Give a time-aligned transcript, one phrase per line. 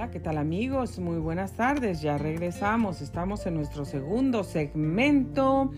[0.00, 0.98] Hola, ¿qué tal amigos?
[0.98, 5.72] Muy buenas tardes, ya regresamos, estamos en nuestro segundo segmento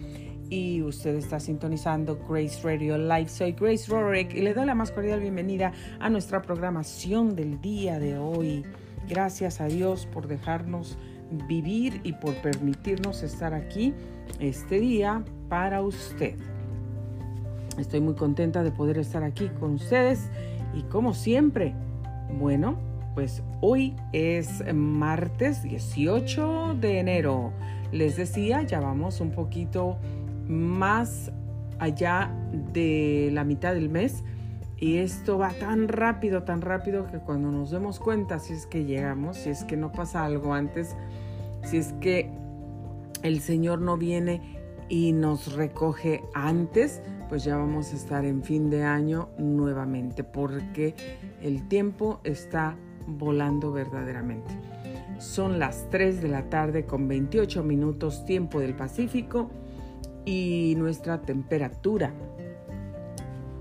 [0.49, 3.27] y usted está sintonizando Grace Radio Live.
[3.27, 7.99] Soy Grace Rorick y le doy la más cordial bienvenida a nuestra programación del día
[7.99, 8.65] de hoy.
[9.09, 10.97] Gracias a Dios por dejarnos
[11.49, 13.93] vivir y por permitirnos estar aquí
[14.39, 16.37] este día para usted.
[17.77, 20.31] Estoy muy contenta de poder estar aquí con ustedes
[20.75, 21.75] y como siempre,
[22.39, 27.53] bueno, pues hoy es martes 18 de enero.
[27.93, 29.99] Les decía, ya vamos un poquito
[30.49, 31.31] más
[31.79, 32.31] allá
[32.73, 34.25] de la mitad del mes.
[34.79, 38.85] Y esto va tan rápido, tan rápido que cuando nos demos cuenta, si es que
[38.85, 40.97] llegamos, si es que no pasa algo antes,
[41.65, 42.31] si es que
[43.23, 44.41] el Señor no viene
[44.89, 50.95] y nos recoge antes, pues ya vamos a estar en fin de año nuevamente, porque
[51.41, 54.53] el tiempo está volando verdaderamente.
[55.19, 59.51] Son las 3 de la tarde con 28 minutos tiempo del Pacífico
[60.25, 62.13] y nuestra temperatura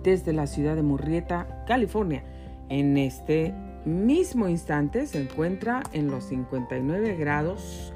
[0.03, 2.23] desde la ciudad de Murrieta, California,
[2.69, 3.53] en este
[3.85, 7.93] mismo instante se encuentra en los 59 grados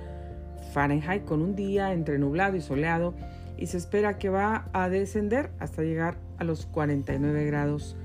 [0.73, 3.13] Fahrenheit con un día entre nublado y soleado
[3.57, 7.95] y se espera que va a descender hasta llegar a los 49 grados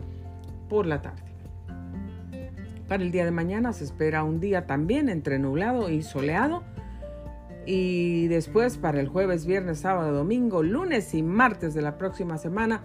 [0.69, 1.30] por la tarde.
[2.91, 6.65] Para el día de mañana se espera un día también entre nublado y soleado.
[7.65, 12.83] Y después para el jueves, viernes, sábado, domingo, lunes y martes de la próxima semana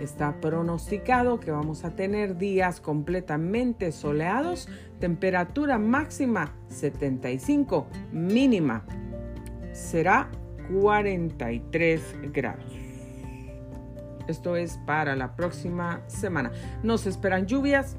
[0.00, 8.86] está pronosticado que vamos a tener días completamente soleados, temperatura máxima 75, mínima
[9.74, 10.30] será
[10.80, 12.00] 43
[12.32, 12.72] grados.
[14.28, 16.52] Esto es para la próxima semana.
[16.82, 17.98] Nos esperan lluvias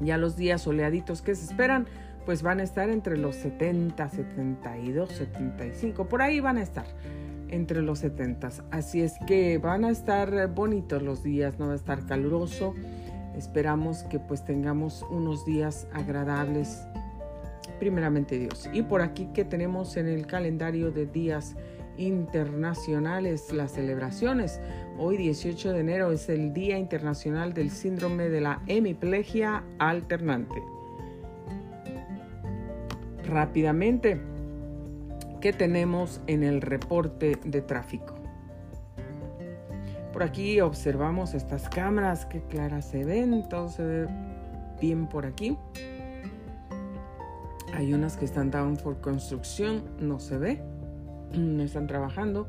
[0.00, 1.86] ya los días soleaditos que se esperan,
[2.26, 6.86] pues van a estar entre los 70, 72, 75, por ahí van a estar
[7.48, 8.50] entre los 70.
[8.70, 12.74] Así es que van a estar bonitos los días, no va a estar caluroso.
[13.36, 16.82] Esperamos que pues tengamos unos días agradables,
[17.78, 18.68] primeramente Dios.
[18.72, 21.56] Y por aquí que tenemos en el calendario de días
[21.96, 24.60] internacionales las celebraciones.
[25.02, 30.62] Hoy 18 de enero es el Día Internacional del Síndrome de la Hemiplegia Alternante.
[33.24, 34.20] Rápidamente,
[35.40, 38.14] ¿qué tenemos en el reporte de tráfico?
[40.12, 44.06] Por aquí observamos estas cámaras, qué claras se ven, todo se ve
[44.82, 45.56] bien por aquí.
[47.72, 50.60] Hay unas que están down for construcción, no se ve
[51.36, 52.48] no están trabajando.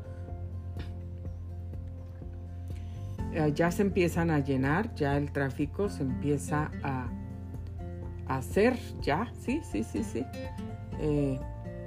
[3.34, 7.08] Eh, ya se empiezan a llenar, ya el tráfico se empieza a,
[8.26, 10.24] hacer, ya, sí, sí, sí, sí.
[11.00, 11.38] Eh,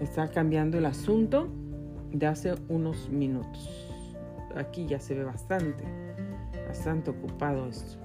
[0.02, 1.48] está cambiando el asunto
[2.12, 3.92] de hace unos minutos.
[4.56, 5.84] Aquí ya se ve bastante,
[6.68, 8.00] bastante ocupado esto.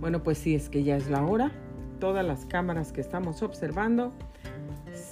[0.00, 1.52] Bueno, pues sí, es que ya es la hora.
[2.00, 4.12] Todas las cámaras que estamos observando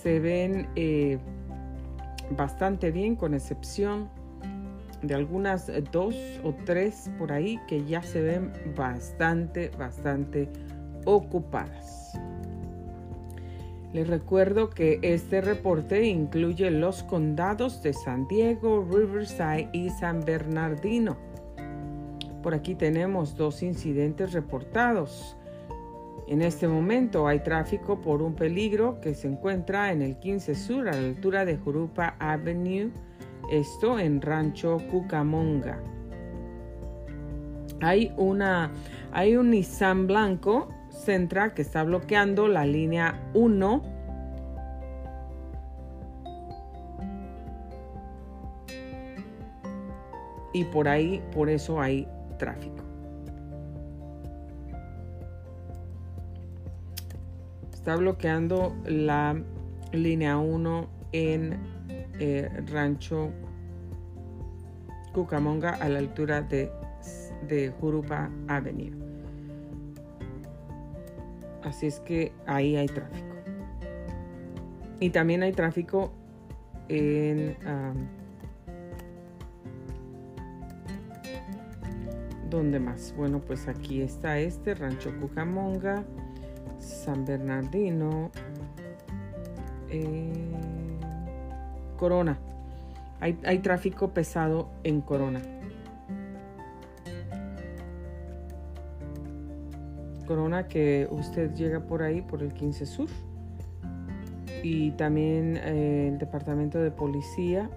[0.03, 1.19] se ven eh,
[2.37, 4.09] bastante bien, con excepción
[5.03, 10.49] de algunas eh, dos o tres por ahí que ya se ven bastante, bastante
[11.05, 12.19] ocupadas.
[13.93, 21.17] Les recuerdo que este reporte incluye los condados de San Diego, Riverside y San Bernardino.
[22.43, 25.37] Por aquí tenemos dos incidentes reportados.
[26.31, 30.89] En este momento hay tráfico por un peligro que se encuentra en el 15 Sur
[30.89, 32.93] a la altura de Jurupa Avenue,
[33.51, 35.81] esto en Rancho Cucamonga.
[37.81, 38.71] Hay, una,
[39.11, 43.83] hay un Nissan blanco Centra que está bloqueando la línea 1
[50.53, 52.06] y por ahí, por eso hay
[52.38, 52.80] tráfico.
[57.81, 59.43] Está bloqueando la
[59.93, 61.59] línea 1 en
[62.19, 63.31] eh, Rancho
[65.15, 66.71] Cucamonga a la altura de,
[67.49, 68.93] de Jurupa Avenue.
[71.65, 73.35] Así es que ahí hay tráfico.
[75.00, 76.12] Y también hay tráfico
[76.91, 77.56] en...
[82.50, 83.15] ¿Dónde más?
[83.17, 86.05] Bueno, pues aquí está este, Rancho Cucamonga,
[86.90, 88.31] San Bernardino,
[89.88, 90.32] eh,
[91.96, 92.38] Corona.
[93.20, 95.40] Hay, hay tráfico pesado en Corona.
[100.26, 103.08] Corona que usted llega por ahí, por el 15 Sur.
[104.62, 107.70] Y también eh, el departamento de policía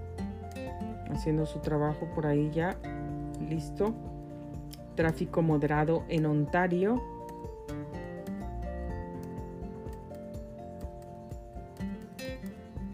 [1.09, 2.75] haciendo su trabajo por ahí ya.
[3.49, 3.93] Listo.
[4.95, 7.01] Tráfico moderado en Ontario.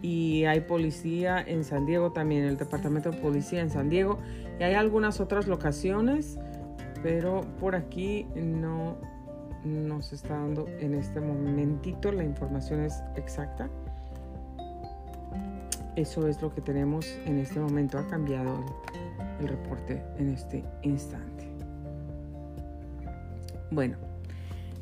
[0.02, 4.18] Y hay policía en San Diego también, el departamento de policía en San Diego.
[4.58, 6.38] Y hay algunas otras locaciones,
[7.02, 8.96] pero por aquí no
[9.64, 13.68] nos está dando en este momentito la información es exacta.
[15.96, 17.98] Eso es lo que tenemos en este momento.
[17.98, 18.64] Ha cambiado
[19.40, 21.48] el, reporte en este instante.
[23.70, 23.98] Bueno,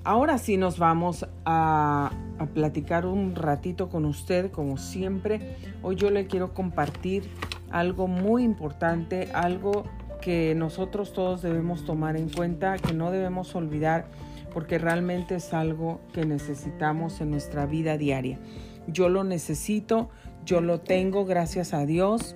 [0.08, 2.10] ahora sí nos vamos a,
[2.54, 5.56] platicar un ratito con usted, como siempre.
[5.82, 7.28] Hoy yo le quiero compartir
[7.70, 9.84] algo muy importante, algo
[10.22, 14.06] que nosotros todos debemos tomar en cuenta, que no debemos olvidar,
[14.54, 18.38] porque realmente es algo que necesitamos en nuestra vida diaria.
[18.86, 20.08] Yo lo necesito,
[20.46, 22.34] yo lo tengo, gracias a Dios.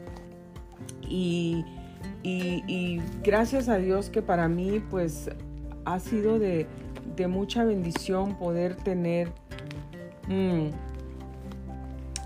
[1.09, 1.65] Y,
[3.23, 5.31] gracias a Dios que para mí pues
[5.85, 6.67] ha sido de,
[7.29, 9.29] mucha bendición poder tener
[10.29, 10.69] mm,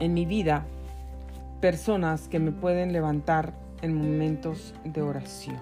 [0.00, 0.64] en mi vida
[1.60, 3.52] personas que me pueden levantar
[3.82, 5.56] en momentos de oración.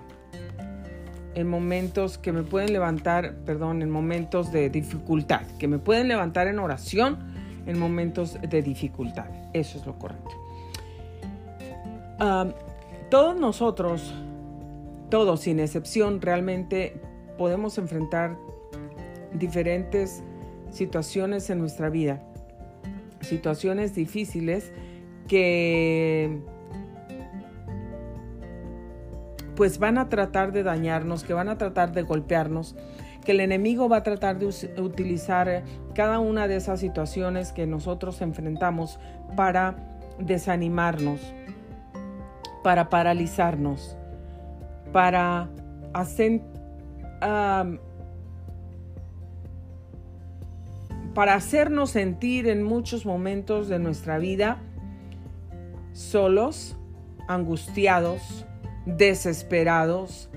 [1.34, 6.46] En momentos que me pueden levantar, perdón, en momentos de dificultad, que me pueden levantar
[6.46, 7.18] en oración
[7.66, 9.26] en momentos de dificultad.
[9.52, 10.30] Eso es lo correcto.
[13.10, 14.14] todos nosotros,
[15.10, 17.00] todos sin excepción, realmente
[17.36, 18.36] podemos enfrentar
[19.34, 20.22] diferentes
[20.70, 22.22] situaciones en nuestra vida,
[23.20, 24.72] situaciones difíciles
[25.28, 26.40] que
[29.56, 32.74] pues van a tratar de dañarnos, que van a tratar de golpearnos,
[33.24, 34.46] que el enemigo va a tratar de
[34.80, 35.62] utilizar
[35.94, 38.98] cada una de esas situaciones que nosotros enfrentamos
[39.36, 39.76] para
[40.18, 41.20] desanimarnos,
[42.62, 43.96] para paralizarnos,
[44.92, 45.48] para
[45.92, 46.42] hacer...
[51.14, 54.60] para hacernos sentir en muchos momentos de nuestra vida
[55.92, 56.76] solos,
[57.28, 58.44] angustiados,
[58.84, 60.28] desesperados,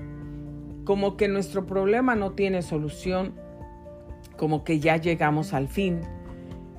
[0.84, 3.34] como que nuestro problema no tiene solución,
[4.36, 6.00] como que ya llegamos al fin,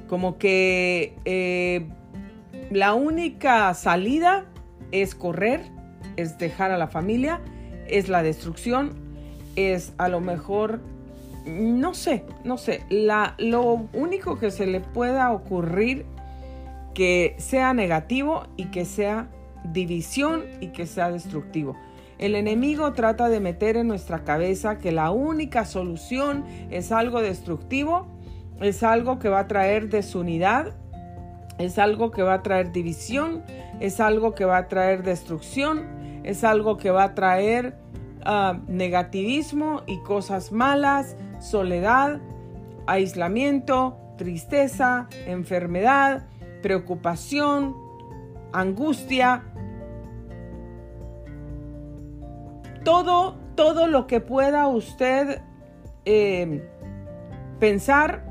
[0.08, 1.88] como que eh,
[2.72, 4.46] la única salida
[4.92, 5.62] es correr,
[6.16, 7.42] es dejar a la familia,
[7.88, 8.94] es la destrucción,
[9.56, 10.80] es a lo mejor,
[11.46, 16.06] no sé, no sé, la, lo único que se le pueda ocurrir
[16.94, 19.30] que sea negativo y que sea
[19.64, 21.76] división y que sea destructivo.
[22.18, 28.08] El enemigo trata de meter en nuestra cabeza que la única solución es algo destructivo,
[28.60, 30.76] es algo que va a traer desunidad,
[31.58, 33.44] es algo que va a traer división,
[33.80, 35.88] es algo que va a traer destrucción,
[36.24, 37.78] es algo que va a traer
[38.26, 42.20] ah, negativismo y cosas malas, soledad,
[42.88, 46.28] aislamiento, tristeza, enfermedad,
[46.62, 47.76] preocupación,
[48.52, 49.44] angustia,
[52.84, 55.42] todo, todo lo que pueda usted
[56.06, 56.68] eh,
[57.60, 58.29] pensar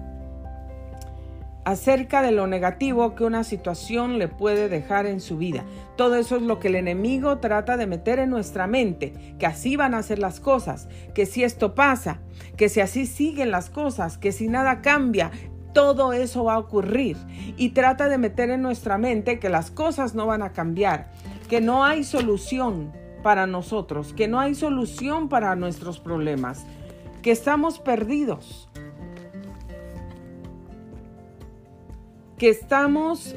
[1.68, 5.64] acerca de lo negativo que una situación le puede dejar en su vida.
[5.96, 9.76] Todo eso es lo que el enemigo trata de meter en nuestra mente, que así
[9.76, 12.20] van a ser las cosas, que si esto pasa,
[12.56, 15.30] que si así siguen las cosas, que si nada cambia,
[15.74, 17.18] todo eso va a ocurrir.
[17.58, 21.10] Y trata de meter en nuestra mente que las cosas no van a cambiar,
[21.50, 26.64] que no hay solución, para nosotros, que no hay solución para nuestros problemas,
[27.20, 28.68] que estamos perdidos,
[32.38, 33.34] que estamos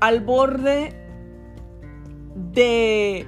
[0.00, 0.94] al borde
[2.34, 3.26] de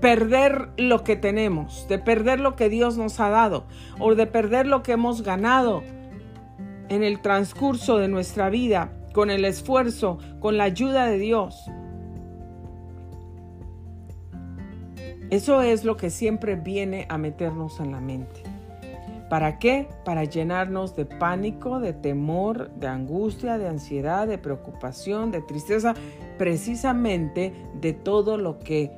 [0.00, 3.66] perder lo que tenemos, de perder lo que Dios nos ha dado
[3.98, 5.82] o de perder lo que hemos ganado
[6.88, 11.70] en el transcurso de nuestra vida, con el esfuerzo, con la ayuda de Dios.
[15.30, 18.42] Eso es lo que siempre viene a meternos en la mente.
[19.28, 19.88] ¿Para qué?
[20.04, 25.94] Para llenarnos de pánico, de temor, de angustia, de ansiedad, de preocupación, de tristeza,
[26.36, 28.90] precisamente de todo lo que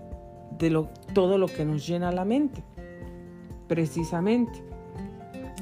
[0.59, 2.63] de lo, todo lo que nos llena la mente.
[3.69, 4.65] Precisamente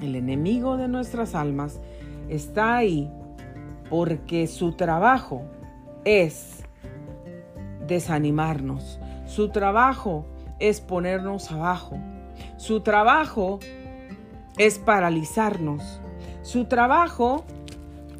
[0.00, 1.80] el enemigo de nuestras almas
[2.28, 3.10] está ahí
[3.88, 5.42] porque su trabajo
[6.04, 6.62] es
[7.86, 9.00] desanimarnos.
[9.26, 10.26] Su trabajo
[10.60, 11.98] es ponernos abajo.
[12.56, 13.58] Su trabajo
[14.58, 16.00] es paralizarnos.
[16.42, 17.44] Su trabajo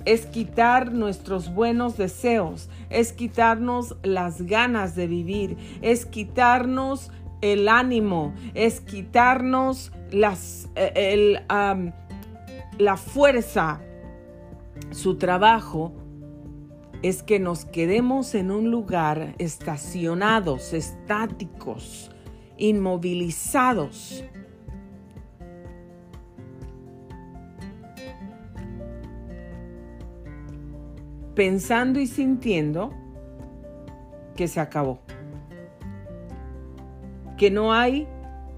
[0.04, 7.11] es quitar nuestros buenos deseos, es quitarnos las ganas de vivir, es quitarnos
[7.42, 11.40] el ánimo, es quitarnos las, eh,
[12.78, 13.80] la fuerza.
[14.90, 15.92] Su trabajo
[17.02, 22.10] es que nos quedemos en un lugar estacionados, estáticos,
[22.61, 24.25] inmovilizados.
[31.40, 32.93] pensando y sintiendo
[34.37, 35.00] que se acabó,
[37.38, 38.07] que no hay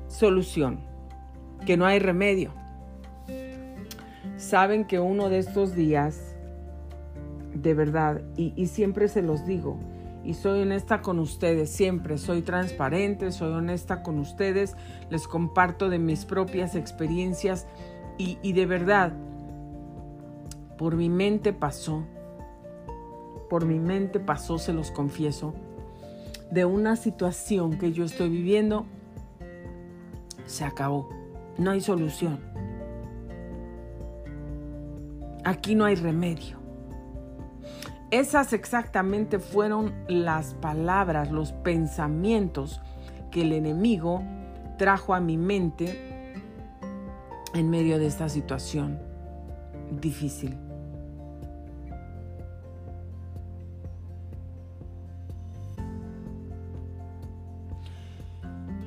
[0.09, 0.80] solución,
[1.64, 2.52] que no hay remedio.
[4.37, 6.35] Saben que uno de estos días,
[7.54, 9.78] de verdad, y, siempre se los digo,
[10.25, 14.76] y soy honesta con ustedes, siempre soy transparente, soy honesta con ustedes,
[15.11, 17.67] les comparto de mis propias experiencias
[18.19, 19.12] y, y de verdad,
[20.79, 22.07] por mi mente pasó
[23.52, 25.52] por mi mente pasó, se los confieso,
[26.50, 28.87] de una situación que yo estoy viviendo,
[30.47, 31.11] se acabó.
[31.59, 32.41] No hay solución.
[35.45, 36.62] Aquí no hay remedio.
[38.12, 42.83] Esas exactamente fueron las palabras, los pensamientos
[43.31, 44.23] que el enemigo
[44.76, 46.35] trajo a mi mente
[47.54, 49.00] en medio de esta situación
[49.99, 50.59] difícil.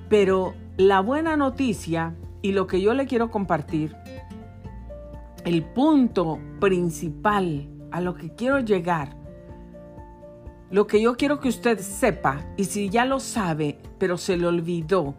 [0.08, 2.14] Pero la buena noticia
[2.44, 3.96] y lo que yo le quiero compartir,
[5.46, 9.16] el punto principal a lo que quiero llegar,
[10.70, 14.48] lo que yo quiero que usted sepa, y si ya lo sabe, pero se le
[14.48, 15.16] olvidó,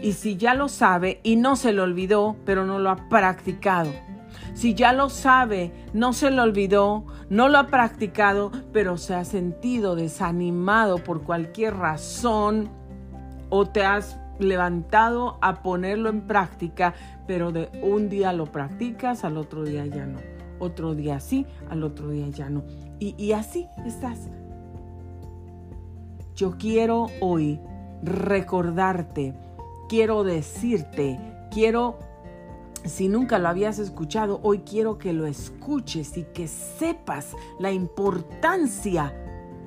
[0.00, 3.90] y si ya lo sabe y no se le olvidó, pero no lo ha practicado,
[4.54, 9.26] si ya lo sabe, no se le olvidó, no lo ha practicado, pero se ha
[9.26, 12.70] sentido desanimado por cualquier razón,
[13.50, 16.94] o te has levantado a ponerlo en práctica,
[17.26, 20.33] pero de un día lo practicas, al otro día ya no.
[20.58, 22.64] Otro día sí, al otro día ya no.
[22.98, 24.28] Y, y así estás.
[26.34, 27.60] Yo quiero hoy
[28.02, 29.34] recordarte,
[29.88, 31.18] quiero decirte,
[31.50, 31.98] quiero,
[32.84, 39.14] si nunca lo habías escuchado, hoy quiero que lo escuches y que sepas la importancia,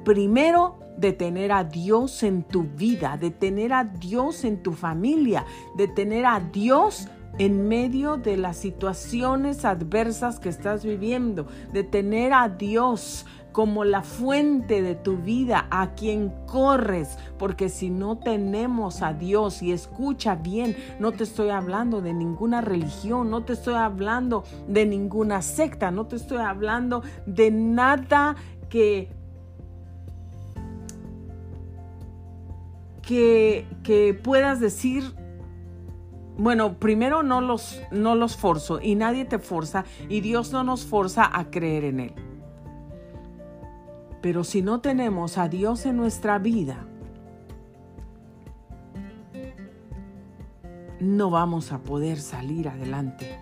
[0.04, 5.46] primero, de tener a Dios en tu vida, de tener a Dios en tu familia,
[5.76, 12.34] de tener a Dios en medio de las situaciones adversas que estás viviendo, de tener
[12.34, 19.02] a Dios como la fuente de tu vida, a quien corres, porque si no tenemos
[19.02, 23.74] a Dios y escucha bien, no te estoy hablando de ninguna religión, no te estoy
[23.74, 28.36] hablando de ninguna secta, no te estoy hablando de nada
[28.70, 29.10] que
[33.08, 35.14] que, puedas decir,
[36.38, 40.86] bueno, primero no los, no los forzo y nadie te forza y Dios no nos
[40.86, 42.14] forza a creer en Él.
[44.22, 46.86] Pero si no tenemos a Dios en nuestra vida,
[51.00, 53.40] no vamos a poder salir adelante.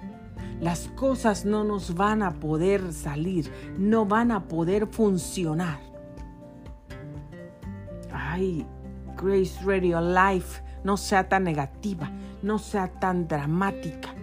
[0.62, 5.80] Las cosas no nos van a poder salir, no van a poder funcionar.
[8.12, 8.66] Ay,
[9.18, 12.10] Grace Radio Life no sea tan negativa,
[12.46, 14.14] no sea tan dramática.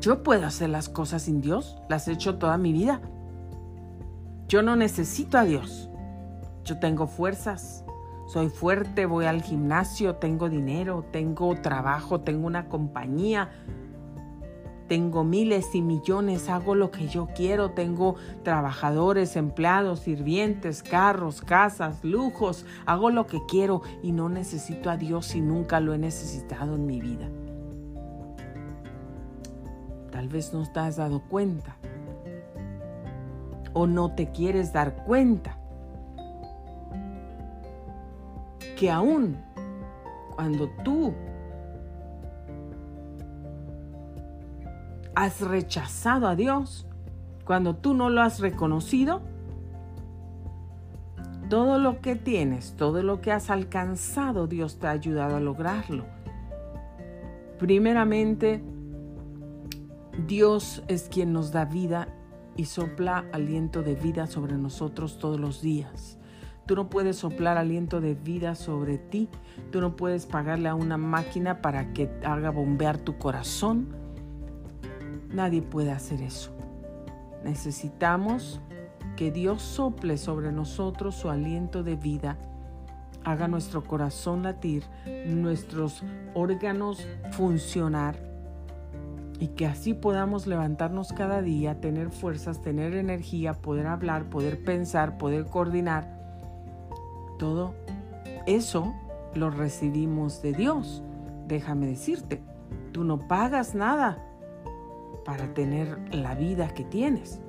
[0.00, 3.02] Yo puedo hacer las cosas sin Dios, las he hecho toda mi vida.
[4.48, 5.90] Yo no necesito a Dios.
[6.64, 7.84] Yo tengo fuerzas,
[8.26, 13.50] soy fuerte, voy al gimnasio, tengo dinero, tengo trabajo, tengo una compañía,
[14.90, 22.02] tengo miles y millones, hago lo que yo quiero, tengo trabajadores, empleados, sirvientes, carros, casas,
[22.02, 26.74] lujos, hago lo que quiero y no necesito a Dios y nunca lo he necesitado
[26.74, 27.28] en mi vida.
[30.10, 31.76] Tal vez no te has dado cuenta
[33.72, 35.56] o no te quieres dar cuenta
[38.76, 39.36] que aún
[40.34, 41.14] cuando tú
[45.14, 46.86] has rechazado a Dios,
[47.44, 49.22] cuando tú no lo has reconocido,
[51.48, 56.04] todo lo que tienes, todo lo que has alcanzado, Dios te ha ayudado a lograrlo.
[57.58, 58.62] Primeramente,
[60.26, 62.08] Dios es quien nos da vida
[62.56, 66.18] y sopla aliento de vida sobre nosotros todos los días.
[66.66, 69.28] Tú no puedes soplar aliento de vida sobre ti.
[69.72, 73.88] Tú no puedes pagarle a una máquina para que haga bombear tu corazón.
[75.32, 76.50] Nadie puede hacer eso.
[77.44, 78.60] Necesitamos
[79.16, 82.36] que Dios sople sobre nosotros su aliento de vida,
[83.24, 84.84] haga nuestro corazón latir,
[85.26, 86.02] nuestros
[86.34, 88.16] órganos funcionar
[89.38, 95.16] y que así podamos levantarnos cada día, tener fuerzas, tener energía, poder hablar, poder pensar,
[95.16, 96.18] poder coordinar.
[97.38, 97.74] Todo
[98.46, 98.94] eso
[99.34, 101.02] lo recibimos de Dios.
[101.46, 102.42] Déjame decirte,
[102.92, 104.18] tú no pagas nada
[105.24, 107.40] para tener la vida que tienes.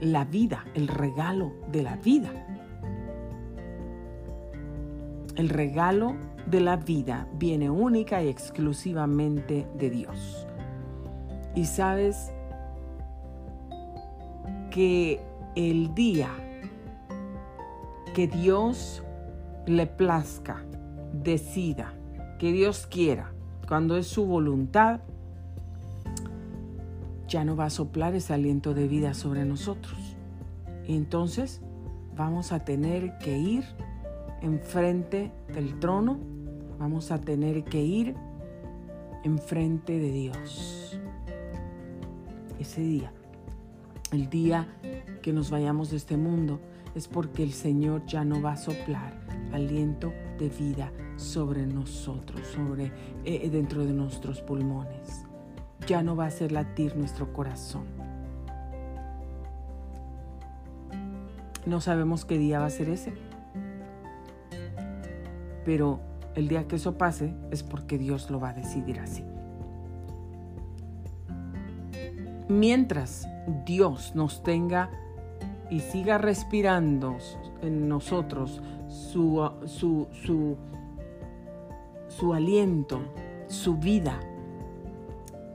[0.00, 2.30] La vida, el regalo de la vida.
[5.36, 10.46] El regalo de la vida viene única y exclusivamente de Dios.
[11.54, 12.32] Y sabes
[14.70, 15.20] que
[15.56, 16.30] el día
[18.14, 19.02] que Dios
[19.66, 20.62] le plazca,
[21.12, 21.94] decida,
[22.38, 23.32] que Dios quiera,
[23.70, 24.98] cuando es su voluntad,
[27.28, 30.16] ya no va a soplar ese aliento de vida sobre nosotros.
[30.88, 31.60] Y entonces
[32.16, 33.62] vamos a tener que ir
[34.42, 36.18] enfrente del trono,
[36.80, 38.16] vamos a tener que ir
[39.22, 40.98] enfrente de Dios.
[42.58, 43.12] Ese día,
[44.10, 44.66] el día
[45.22, 46.58] que nos vayamos de este mundo,
[46.96, 49.14] es porque el Señor ya no va a soplar
[49.52, 52.92] aliento de vida sobre nosotros, sobre
[53.24, 55.24] eh, dentro de nuestros pulmones.
[55.86, 57.84] Ya no va a hacer latir nuestro corazón.
[61.66, 63.12] No sabemos qué día va a ser ese
[65.64, 66.00] pero
[66.34, 69.24] el día que eso pase es porque Dios lo va a decidir así.
[72.48, 73.28] Mientras
[73.64, 74.90] Dios nos tenga
[75.70, 77.18] y siga respirando
[77.62, 80.56] en nosotros su, su, su,
[82.20, 83.00] su aliento,
[83.48, 84.20] su vida,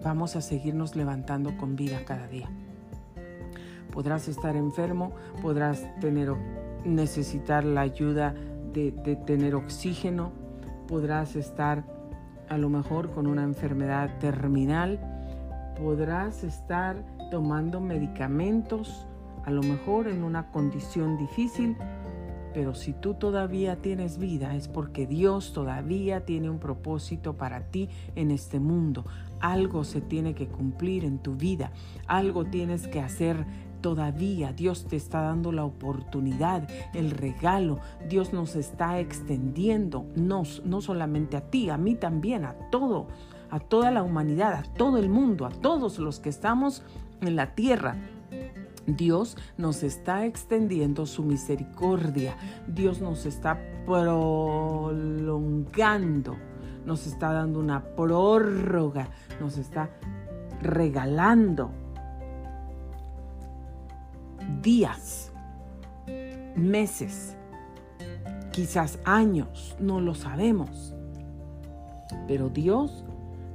[0.04, 2.50] vamos a seguirnos levantando con vida cada día.
[3.92, 5.12] Podrás estar enfermo,
[5.44, 6.34] podrás tener,
[6.84, 8.34] necesitar la ayuda
[8.74, 8.92] de,
[9.28, 10.32] tener oxígeno,
[10.88, 11.84] podrás estar
[12.50, 15.00] a lo mejor con una enfermedad terminal,
[15.80, 16.98] podrás estar
[17.30, 19.06] tomando medicamentos,
[19.44, 21.78] a lo mejor en una condición difícil,
[22.56, 27.90] pero si tú todavía tienes vida es porque Dios todavía tiene un propósito para ti
[28.16, 29.04] en este mundo.
[29.42, 31.74] Algo se tiene que cumplir en tu vida,
[32.08, 33.46] algo tienes que hacer
[33.82, 37.82] Todavía Dios te está dando la oportunidad, el regalo.
[38.10, 43.10] Dios nos está extendiendo, no, no solamente a ti, a mí también, a todo,
[43.52, 46.82] a toda la humanidad, a todo el mundo, a todos los que estamos
[47.22, 47.98] en la tierra.
[48.88, 52.38] Dios nos está extendiendo su misericordia.
[52.68, 55.16] Dios nos está prolongando.
[56.86, 59.10] Nos está dando una prórroga.
[59.40, 59.90] Nos está
[60.62, 61.72] regalando
[64.62, 65.32] días,
[66.56, 67.36] meses,
[68.52, 70.94] quizás años, no lo sabemos.
[72.28, 73.04] Pero Dios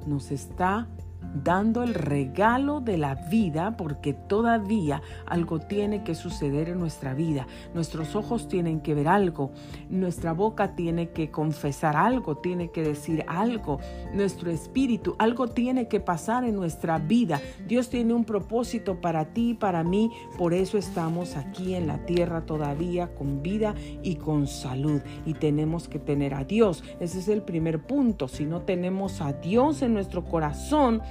[0.06, 0.86] nos está
[1.34, 7.46] dando el regalo de la vida porque todavía algo tiene que suceder en nuestra vida.
[7.74, 9.52] Nuestros ojos tienen que ver algo,
[9.88, 13.78] nuestra boca tiene que confesar algo, tiene que decir algo,
[14.12, 17.40] nuestro espíritu, algo tiene que pasar en nuestra vida.
[17.66, 22.04] Dios tiene un propósito para ti y para mí, por eso estamos aquí en la
[22.04, 26.84] tierra todavía con vida y con salud y tenemos que tener a Dios.
[27.00, 28.28] Ese es el primer punto.
[28.28, 31.02] Si no tenemos a Dios en nuestro corazón,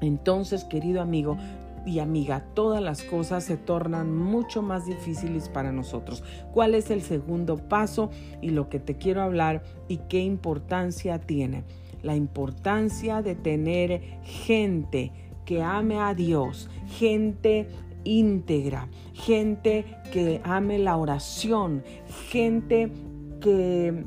[0.00, 1.36] entonces, querido amigo,
[1.88, 6.22] y amiga, todas las cosas se tornan mucho más difíciles para nosotros.
[6.52, 8.10] ¿Cuál es el segundo paso
[8.42, 11.64] y lo que te quiero hablar y qué importancia tiene?
[12.02, 15.12] La importancia de tener gente
[15.44, 17.68] que ame a Dios, gente
[18.04, 21.82] íntegra, gente que ame la oración,
[22.30, 22.92] gente
[23.40, 24.04] que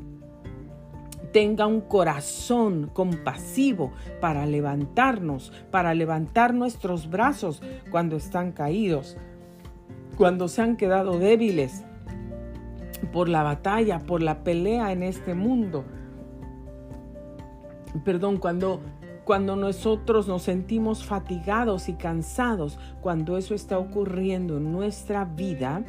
[1.32, 9.16] tenga un corazón compasivo para levantarnos, para levantar nuestros brazos cuando están caídos,
[10.16, 11.84] cuando se han quedado débiles
[13.12, 15.84] por la batalla, por la pelea en este mundo.
[18.04, 18.80] Perdón, cuando
[19.24, 25.84] cuando nosotros nos sentimos fatigados y cansados, cuando eso está ocurriendo en nuestra vida,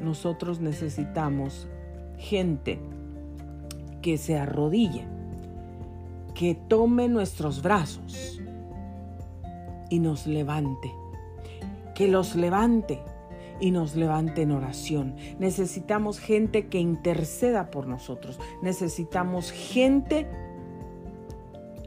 [0.00, 1.68] nosotros necesitamos
[2.16, 2.80] gente
[4.04, 5.06] que se arrodille,
[6.34, 8.38] que tome nuestros brazos
[9.88, 10.92] y nos levante,
[11.94, 13.00] que los levante,
[13.60, 15.16] y nos levante en oración.
[15.38, 18.38] Necesitamos gente que interceda por nosotros.
[18.60, 20.28] Necesitamos gente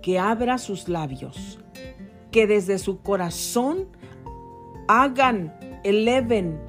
[0.02, 1.60] que abra sus labios,
[2.32, 3.90] que desde su corazón
[4.88, 5.54] hagan,
[5.84, 6.60] eleven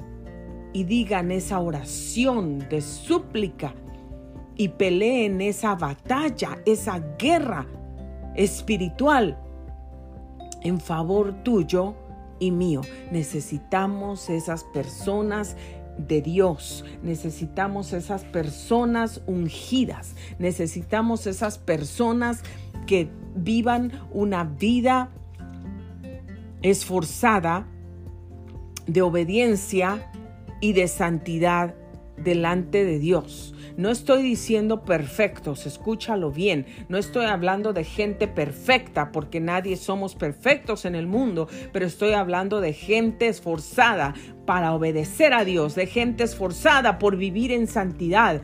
[0.73, 3.73] y digan esa oración de súplica
[4.59, 7.65] y peleen esa batalla, esa guerra
[8.35, 9.39] espiritual
[10.61, 11.95] en favor tuyo
[12.39, 12.81] y mío.
[13.09, 15.55] Necesitamos esas personas
[15.97, 16.83] de Dios.
[17.01, 20.15] Necesitamos esas personas ungidas.
[20.39, 22.43] Necesitamos esas personas
[22.85, 25.09] que vivan una vida
[26.61, 27.65] esforzada
[28.87, 30.11] de obediencia
[30.59, 31.75] y de santidad
[32.17, 33.55] delante de Dios.
[33.79, 36.65] No estoy diciendo perfectos, escúchalo bien.
[36.89, 42.11] No estoy hablando de gente perfecta, porque nadie somos perfectos en el mundo, pero estoy
[42.11, 44.15] hablando de gente esforzada
[44.45, 48.41] para obedecer a Dios, de gente esforzada por vivir en santidad,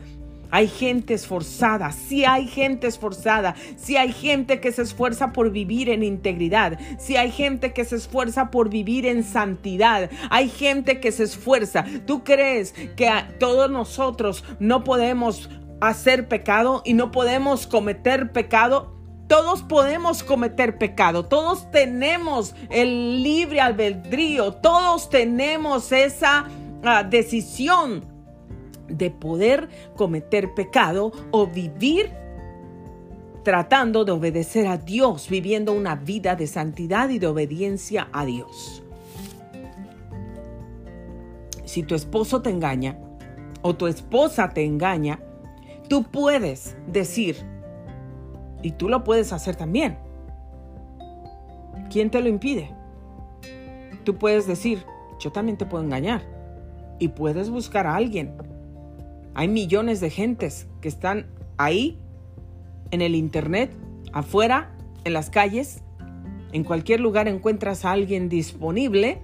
[0.50, 5.88] hay gente esforzada, sí hay gente esforzada, sí hay gente que se esfuerza por vivir
[5.88, 11.12] en integridad, sí hay gente que se esfuerza por vivir en santidad, hay gente que
[11.12, 11.84] se esfuerza.
[12.06, 18.94] ¿Tú crees que todos nosotros no podemos hacer pecado y no podemos cometer pecado?
[19.28, 26.46] Todos podemos cometer pecado, todos tenemos el libre albedrío, todos tenemos esa
[26.84, 28.15] ah, decisión
[28.88, 32.12] de poder cometer pecado o vivir
[33.42, 38.82] tratando de obedecer a Dios, viviendo una vida de santidad y de obediencia a Dios.
[41.64, 42.98] Si tu esposo te engaña
[43.62, 45.20] o tu esposa te engaña,
[45.88, 47.36] tú puedes decir,
[48.62, 49.96] y tú lo puedes hacer también.
[51.88, 52.70] ¿Quién te lo impide?
[54.02, 54.84] Tú puedes decir,
[55.20, 56.22] yo también te puedo engañar.
[56.98, 58.36] Y puedes buscar a alguien
[59.36, 61.26] hay millones de gentes que están
[61.58, 62.00] ahí,
[62.90, 63.70] en el Internet,
[64.14, 65.82] afuera, en las calles.
[66.52, 69.20] En cualquier lugar encuentras a alguien disponible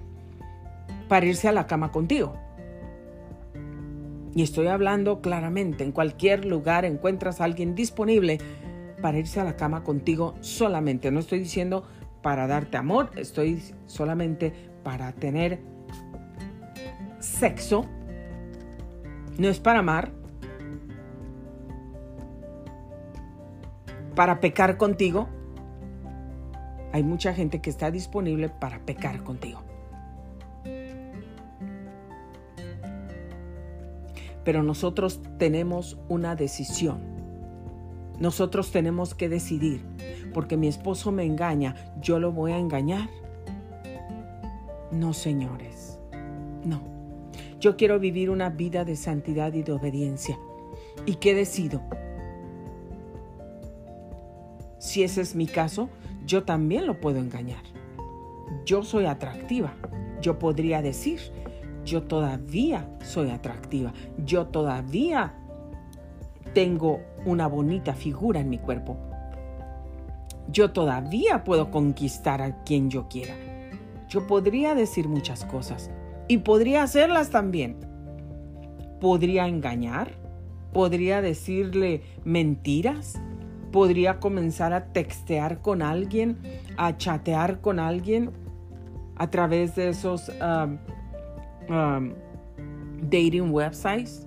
[1.07, 2.35] para irse a la cama contigo.
[4.35, 8.37] Y estoy hablando claramente, en cualquier lugar encuentras a alguien disponible
[9.01, 11.09] para irse a la cama contigo solamente.
[11.09, 11.87] No estoy diciendo
[12.21, 15.59] para darte amor, estoy solamente para tener
[17.17, 17.87] sexo
[19.37, 20.11] no es para amar,
[24.15, 25.27] para pecar contigo.
[26.91, 29.61] Hay mucha gente que está disponible para pecar contigo.
[34.43, 36.99] Pero nosotros tenemos una decisión.
[38.19, 39.83] Nosotros tenemos que decidir,
[40.33, 43.09] porque mi esposo me engaña, ¿yo lo voy a engañar?
[44.91, 45.97] No, señores,
[46.63, 46.92] no.
[47.63, 50.37] Yo quiero vivir una vida de santidad y de obediencia.
[51.05, 51.81] ¿Y qué decido?
[54.79, 55.87] Si ese es mi caso,
[56.25, 57.63] yo también lo puedo engañar.
[58.65, 59.75] Yo soy atractiva.
[60.19, 61.21] Yo podría decir,
[61.85, 63.93] yo todavía soy atractiva.
[64.17, 65.33] Yo todavía
[66.53, 68.97] tengo una bonita figura en mi cuerpo.
[70.49, 73.35] Yo todavía puedo conquistar a quien yo quiera.
[74.09, 75.89] Yo podría decir muchas cosas,
[76.27, 77.77] y podría hacerlas también.
[78.99, 80.11] Podría engañar,
[80.71, 83.19] podría decirle mentiras,
[83.71, 86.37] podría comenzar a textear con alguien,
[86.77, 88.31] a chatear con alguien
[89.15, 90.77] a través de esos um,
[91.73, 92.13] um,
[93.09, 94.25] dating websites.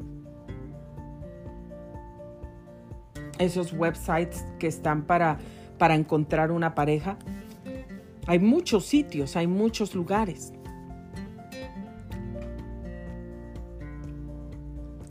[3.39, 5.39] Esos websites que están para,
[5.79, 7.19] para encontrar una pareja.
[8.27, 10.53] Hay muchos sitios, hay muchos lugares.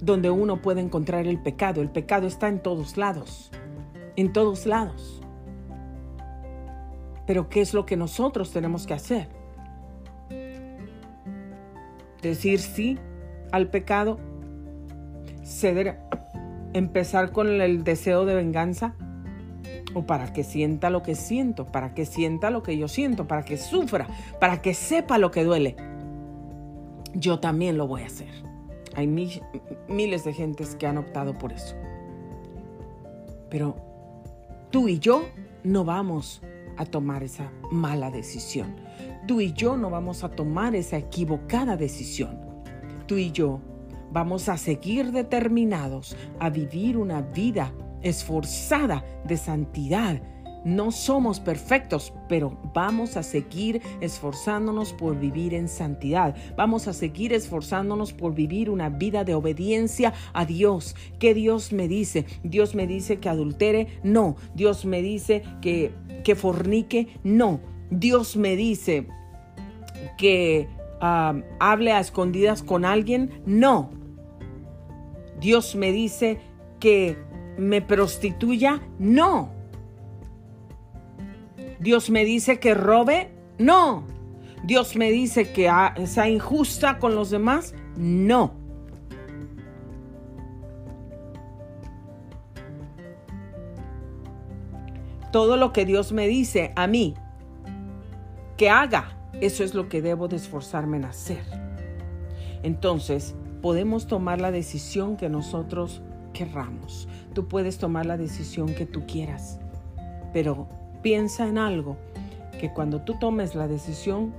[0.06, 1.82] Donde uno puede encontrar el pecado.
[1.82, 3.52] El pecado está en todos lados,
[4.16, 5.22] en todos lados.
[7.26, 9.28] Pero ¿qué es lo que nosotros tenemos que hacer?
[12.22, 13.00] Decir sí
[13.52, 14.20] al pecado,
[15.44, 16.00] ceder,
[16.74, 18.96] empezar con el deseo de venganza,
[19.96, 23.44] o para que sienta lo que siento, para que sienta lo que yo siento, para
[23.44, 24.08] que sufra,
[24.40, 25.76] para que sepa lo que duele.
[27.14, 28.55] Yo también lo voy a hacer.
[28.96, 31.76] Hay miles de gentes que han optado por eso.
[33.50, 33.76] Pero
[34.72, 35.26] tú y yo
[35.64, 36.42] no vamos
[36.78, 38.76] a tomar esa mala decisión.
[39.28, 42.40] Tú y yo no vamos a tomar esa equivocada decisión.
[43.08, 43.60] Tú y yo
[44.12, 50.22] vamos a seguir determinados a vivir una vida esforzada de santidad
[50.66, 56.36] No somos perfectos, pero vamos a seguir esforzándonos por vivir en santidad.
[56.58, 60.96] Vamos a seguir esforzándonos por vivir una vida de obediencia a Dios.
[61.20, 62.26] ¿Qué Dios me dice?
[62.44, 64.38] Dios me dice que adultere, no.
[64.56, 67.60] Dios me dice que, que fornique, no.
[67.92, 69.08] Dios me dice
[70.18, 70.68] que
[71.00, 73.92] hable a escondidas con alguien, no.
[75.40, 76.40] Dios me dice
[76.80, 77.18] que
[77.58, 79.55] me prostituya, no.
[81.86, 84.06] Dios me dice que robe, no.
[84.64, 85.70] Dios me dice que
[86.08, 88.56] sea injusta con los demás, no.
[95.32, 97.14] Todo lo que Dios me dice a mí
[98.58, 101.44] que haga, eso es lo que debo de esforzarme en hacer.
[102.64, 106.02] Entonces, podemos tomar la decisión que nosotros
[106.34, 107.08] querramos.
[107.34, 109.60] Tú puedes tomar la decisión que tú quieras,
[110.34, 110.68] pero
[111.06, 111.98] piensa en algo,
[112.60, 114.34] que cuando tú tomes la decisión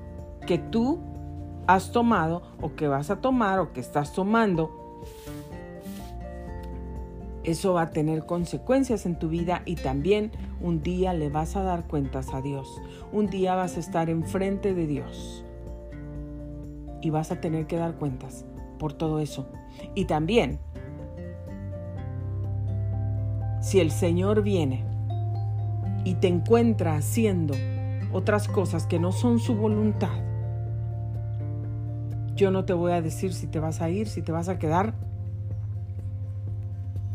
[0.49, 0.99] que tú
[1.69, 5.01] has tomado o que vas a tomar o que estás tomando,
[7.45, 11.63] eso va a tener consecuencias en tu vida y también un día le vas a
[11.63, 12.83] dar cuentas a Dios.
[13.13, 15.45] Un día vas a estar enfrente de Dios
[17.01, 18.45] y vas a tener que dar cuentas
[18.81, 19.47] por todo eso.
[19.95, 20.59] Y también,
[23.61, 24.86] si el Señor viene
[26.07, 27.55] y te encuentra haciendo
[28.13, 30.23] otras cosas que no son su voluntad,
[32.37, 34.57] yo no te voy a decir si te vas a ir, si te vas a
[34.57, 34.95] quedar,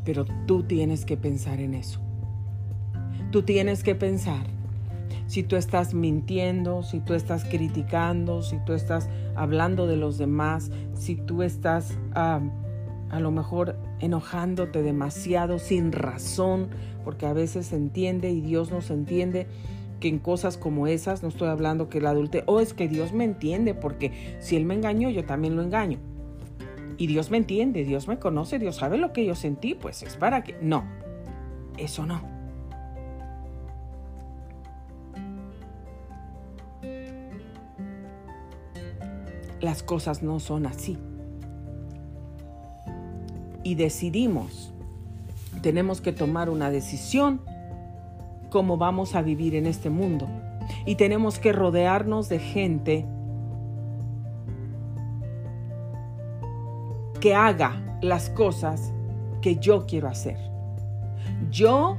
[0.04, 2.02] pero tú tienes que pensar en eso.
[3.32, 4.46] Tú tienes que pensar
[5.26, 10.70] si tú estás mintiendo, si tú estás criticando, si tú estás hablando de los demás,
[10.96, 12.42] si tú estás a
[13.22, 16.70] lo mejor enojándote demasiado sin razón,
[17.06, 19.48] porque a veces se entiende y Dios nos entiende
[20.00, 23.14] que en cosas como esas, no estoy hablando que el adulte, o es que Dios
[23.14, 26.00] me entiende, porque si Él me engañó, yo también lo engaño.
[26.98, 30.18] Y Dios me entiende, Dios me conoce, Dios sabe lo que yo sentí, pues es
[30.18, 30.58] para que...
[30.62, 30.84] No,
[31.78, 32.22] eso no.
[39.62, 40.98] Las cosas no son así.
[43.64, 44.72] Y decidimos
[45.62, 47.42] tenemos que tomar una decisión
[48.50, 50.28] cómo vamos a vivir en este mundo.
[50.86, 53.06] Y tenemos que rodearnos de gente
[57.20, 58.92] que haga las cosas
[59.42, 60.38] que yo quiero hacer.
[61.50, 61.98] Yo,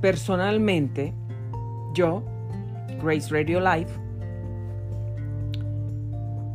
[0.00, 1.14] personalmente,
[1.94, 2.22] yo,
[3.02, 3.92] Grace Radio Life,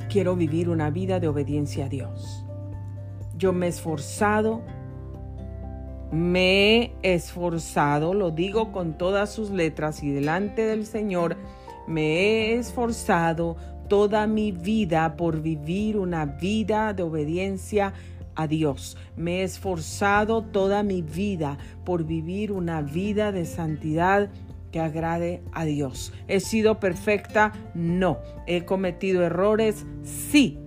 [0.10, 2.43] quiero vivir una vida de obediencia a Dios.
[3.38, 4.62] Yo me he esforzado
[6.14, 11.38] me he esforzado, lo digo con todas sus letras y delante del Señor,
[11.88, 13.58] me he esforzado
[13.90, 17.94] toda mi vida por vivir una vida de obediencia
[18.36, 18.96] a Dios.
[19.16, 24.30] Me he esforzado toda mi vida por vivir una vida de santidad
[24.72, 26.14] que agrade a Dios.
[26.28, 27.54] ¿He sido perfecta?
[27.74, 28.20] No.
[28.46, 29.84] ¿He cometido errores?
[30.04, 30.60] Sí.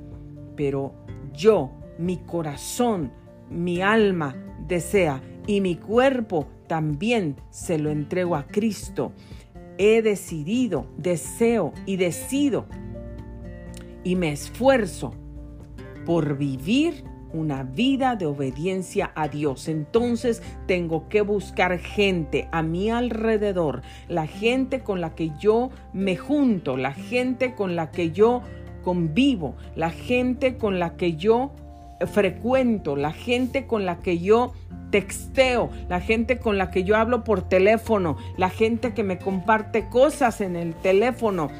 [0.56, 0.94] Pero
[1.32, 3.12] yo, mi corazón,
[3.50, 9.12] mi alma desea y mi cuerpo también se lo entrego a Cristo.
[9.78, 12.66] He decidido, deseo y decido
[14.04, 15.14] y me esfuerzo
[16.04, 19.68] por vivir una vida de obediencia a Dios.
[19.68, 26.16] Entonces tengo que buscar gente a mi alrededor, la gente con la que yo me
[26.16, 28.42] junto, la gente con la que yo
[28.82, 31.52] convivo, la gente con la que yo
[32.04, 34.52] frecuento, la gente con la que yo
[34.90, 39.88] texteo, la gente con la que yo hablo por teléfono, la gente que me comparte
[39.88, 41.50] cosas en el teléfono.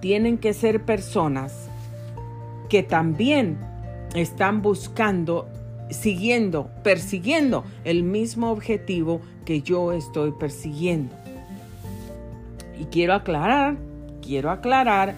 [0.00, 1.68] Tienen que ser personas
[2.68, 3.58] que también
[4.14, 5.48] están buscando,
[5.90, 11.14] siguiendo, persiguiendo el mismo objetivo que yo estoy persiguiendo.
[12.78, 13.76] Y quiero aclarar,
[14.22, 15.14] quiero aclarar,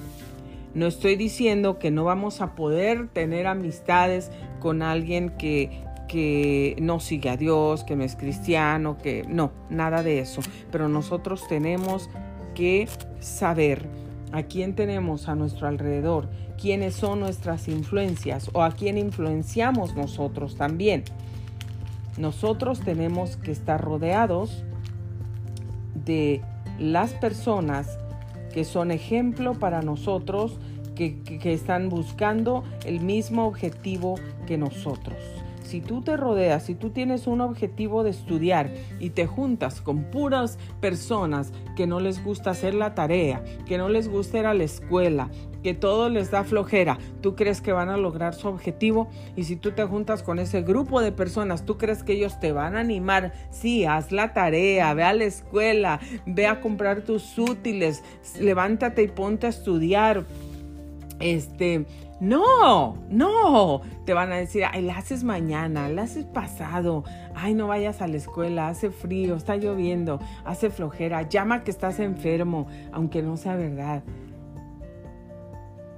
[0.75, 7.01] no estoy diciendo que no vamos a poder tener amistades con alguien que que no
[7.01, 10.43] sigue a Dios, que no es cristiano, que no, nada de eso.
[10.71, 12.09] Pero nosotros tenemos
[12.55, 12.89] que
[13.21, 13.89] saber
[14.33, 16.29] a quién tenemos a nuestro alrededor,
[16.61, 21.05] quiénes son nuestras influencias o a quién influenciamos nosotros también.
[22.17, 24.65] Nosotros tenemos que estar rodeados
[26.05, 26.43] de
[26.79, 27.99] las personas
[28.55, 30.59] que son ejemplo para nosotros,
[30.95, 34.15] que, que están buscando el mismo objetivo
[34.47, 35.34] que nosotros.
[35.75, 40.05] Si tú te rodeas, si tú tienes un objetivo de estudiar y te juntas con
[40.05, 44.55] puras personas que no les gusta hacer la tarea, que no les gusta ir a
[44.55, 45.31] la escuela,
[45.65, 49.09] que todo les da flojera, ¿tú crees que van a lograr su objetivo?
[49.35, 52.53] Y si tú te juntas con ese grupo de personas, ¿tú crees que ellos te
[52.53, 53.33] van a animar?
[53.51, 58.05] Sí, haz la tarea, ve a la escuela, ve a comprar tus útiles,
[58.39, 60.25] levántate y ponte a estudiar.
[61.21, 61.87] Este,
[62.21, 67.67] no, no, te van a decir, ay, la haces mañana, la haces pasado, ay, no
[67.67, 73.23] vayas a la escuela, hace frío, está lloviendo, hace flojera, llama que estás enfermo, aunque
[73.23, 74.03] no sea verdad.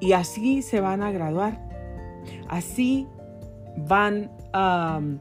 [0.01, 1.59] Y así se van a graduar.
[2.49, 3.07] Así
[3.77, 5.19] van a um,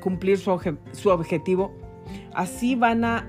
[0.00, 0.50] cumplir su,
[1.10, 1.72] objetivo.
[2.34, 3.28] Así van a,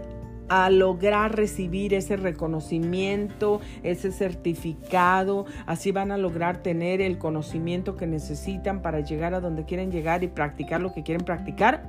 [0.50, 5.46] a, lograr recibir ese reconocimiento, ese certificado.
[5.66, 10.24] Así van a lograr tener el conocimiento que necesitan para llegar a donde quieren llegar
[10.24, 11.84] y practicar lo que quieren practicar.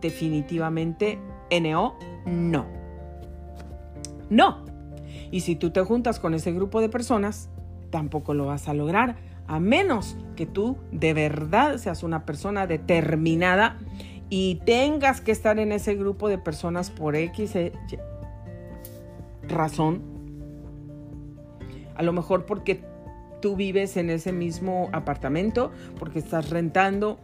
[0.00, 1.18] Definitivamente,
[1.50, 1.94] NO,
[2.26, 2.66] no.
[4.30, 4.64] No.
[5.30, 7.50] Y si tú te juntas con ese grupo de personas,
[7.90, 13.78] tampoco lo vas a lograr, a menos que tú de verdad seas una persona determinada
[14.34, 17.70] y tengas que estar en ese grupo de personas por X e,
[19.46, 20.00] razón.
[21.94, 22.80] A lo mejor porque
[23.42, 27.18] tú vives en ese mismo apartamento, porque estás rentando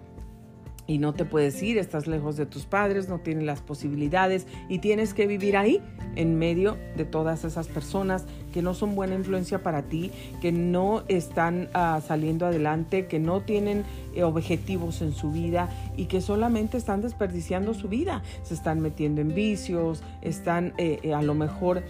[0.86, 4.80] y no te puedes ir, estás lejos de tus padres, no tienes las posibilidades y
[4.80, 5.80] tienes que vivir ahí
[6.14, 8.26] en medio de todas esas personas
[8.58, 13.40] que no son buena influencia para ti, que no están ah, saliendo adelante, que no
[13.40, 13.84] tienen
[14.16, 19.20] eh, objetivos en su vida y que solamente están desperdiciando su vida, se están metiendo
[19.20, 21.84] en vicios, están eh, eh, a lo mejor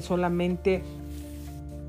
[0.00, 0.82] solamente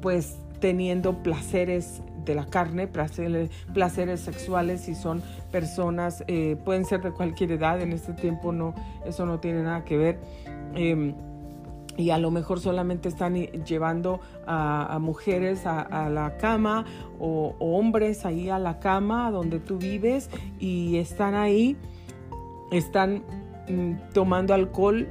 [0.02, 6.26] pues teniendo placeres de la carne, placeres, placeres sexuales y son personas,
[6.66, 10.20] pueden ser de cualquier edad, en este tiempo no, eso no tiene nada que ver.
[11.98, 16.86] Y a lo mejor solamente están llevando a, mujeres a, la cama
[17.20, 20.30] o, hombres ahí a la cama donde tú vives
[20.60, 21.76] y están ahí,
[22.72, 23.24] están
[23.68, 25.08] mm, tomando alcohol,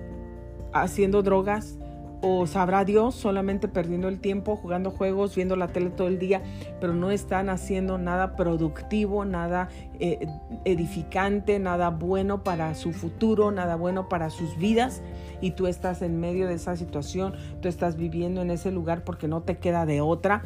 [0.73, 1.79] haciendo drogas,
[2.23, 6.43] o sabrá Dios solamente perdiendo el tiempo, jugando juegos, viendo la tele todo el día,
[6.81, 9.69] pero no están haciendo nada productivo, nada
[10.01, 10.27] eh,
[10.65, 15.03] edificante, nada bueno para su futuro, nada bueno para sus vidas.
[15.41, 19.29] Y tú estás en medio de esa situación, tú estás viviendo en ese lugar porque
[19.29, 20.43] no te queda de otra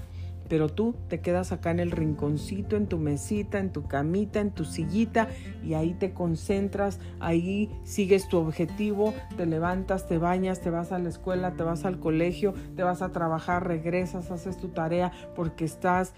[0.51, 4.51] pero tú te quedas acá en el rinconcito, en tu mesita, en tu camita, en
[4.51, 5.29] tu sillita
[5.65, 10.99] y ahí te concentras, ahí sigues tu objetivo, te levantas, te bañas, te vas a
[10.99, 15.65] la escuela, te vas al colegio, te vas a trabajar, regresas, haces tu tarea porque
[15.65, 16.15] estás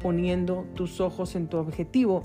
[0.00, 2.24] poniendo tus ojos en tu objetivo.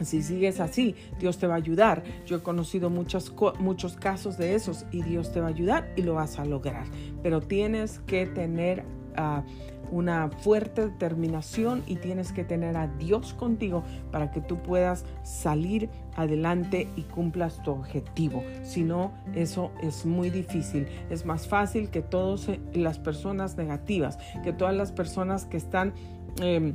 [0.00, 2.02] Si sigues así, Dios te va a ayudar.
[2.26, 6.02] Yo he conocido muchos, muchos casos de esos y Dios te va a ayudar y
[6.02, 6.86] lo vas a lograr.
[7.22, 8.84] Pero tienes que tener...
[9.18, 9.42] Uh,
[9.90, 15.88] una fuerte determinación y tienes que tener a Dios contigo para que tú puedas salir
[16.16, 18.42] adelante y cumplas tu objetivo.
[18.62, 20.86] Si no, eso es muy difícil.
[21.10, 25.94] Es más fácil que todas las personas negativas, que todas las personas que están...
[26.40, 26.74] Em,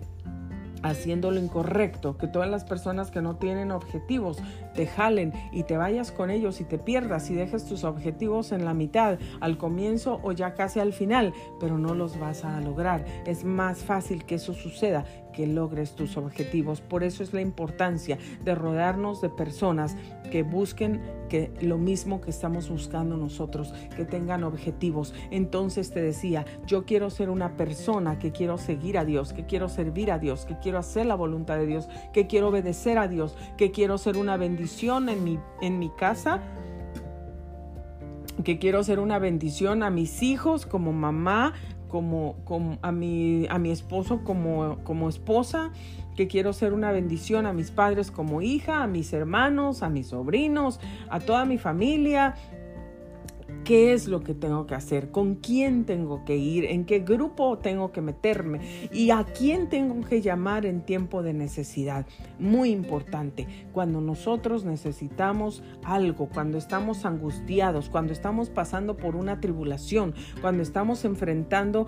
[0.84, 4.38] haciendo lo incorrecto, que todas las personas que no tienen objetivos
[4.74, 8.66] te jalen y te vayas con ellos y te pierdas y dejes tus objetivos en
[8.66, 13.06] la mitad, al comienzo o ya casi al final, pero no los vas a lograr.
[13.26, 16.82] Es más fácil que eso suceda que logres tus objetivos.
[16.82, 19.96] Por eso es la importancia de rodearnos de personas
[20.32, 25.14] que busquen que lo mismo que estamos buscando nosotros, que tengan objetivos.
[25.30, 29.70] Entonces te decía, yo quiero ser una persona que quiero seguir a Dios, que quiero
[29.70, 33.36] servir a Dios, que quiero hacer la voluntad de Dios, que quiero obedecer a Dios,
[33.58, 36.42] que quiero ser una bendición en mi, en mi casa
[38.44, 41.54] que quiero ser una bendición a mis hijos como mamá,
[41.92, 45.72] como, a, mi, a mi esposo como, como esposa,
[46.16, 50.08] que quiero ser una bendición a mis padres como hija, a mis hermanos, a mis
[50.08, 50.80] sobrinos,
[51.10, 52.36] a toda mi familia,
[53.64, 57.58] qué es lo que tengo que hacer, con quién tengo que ir, en qué grupo
[57.58, 62.06] tengo que meterme y a quién tengo que llamar en tiempo de necesidad.
[62.40, 70.14] Muy importante, cuando nosotros necesitamos algo, cuando estamos angustiados, cuando estamos pasando por una tribulación,
[70.42, 71.88] cuando estamos enfrentando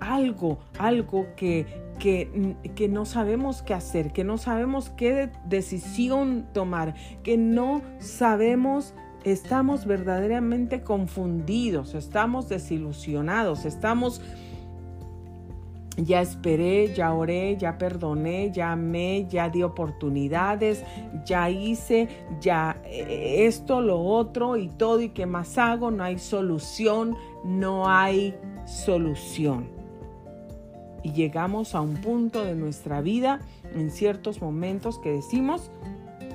[0.00, 1.66] algo, algo que,
[1.98, 8.94] que, que, no sabemos qué hacer, que no sabemos qué decisión tomar, que no sabemos
[9.24, 14.20] estamos verdaderamente confundidos, estamos desilusionados, estamos
[15.96, 20.82] ya esperé, ya oré, ya perdoné, ya amé, ya di oportunidades,
[21.24, 22.08] ya hice,
[22.40, 27.88] ya eh, esto, lo otro y todo y qué más hago, no hay solución, no
[27.88, 28.34] hay
[28.66, 29.68] solución.
[31.02, 33.40] Y llegamos a un punto de nuestra vida
[33.74, 35.70] en ciertos momentos que decimos,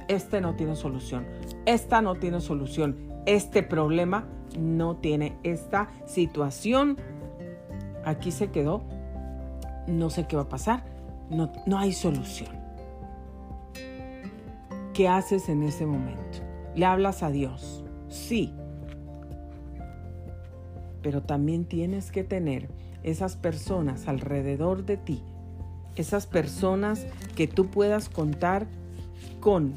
[0.07, 1.25] este no tiene solución,
[1.73, 6.97] esta no tiene solución, este problema no tiene esta situación.
[8.03, 8.83] Aquí se quedó
[9.89, 10.83] no sé qué va a pasar,
[11.29, 12.49] no, no hay solución.
[14.93, 16.39] ¿Qué haces en ese momento?
[16.75, 17.83] ¿Le hablas a Dios?
[18.09, 18.53] Sí.
[21.01, 22.69] Pero también tienes que tener
[23.03, 25.23] esas personas alrededor de ti,
[25.95, 27.05] esas personas
[27.35, 28.67] que tú puedas contar
[29.39, 29.73] con,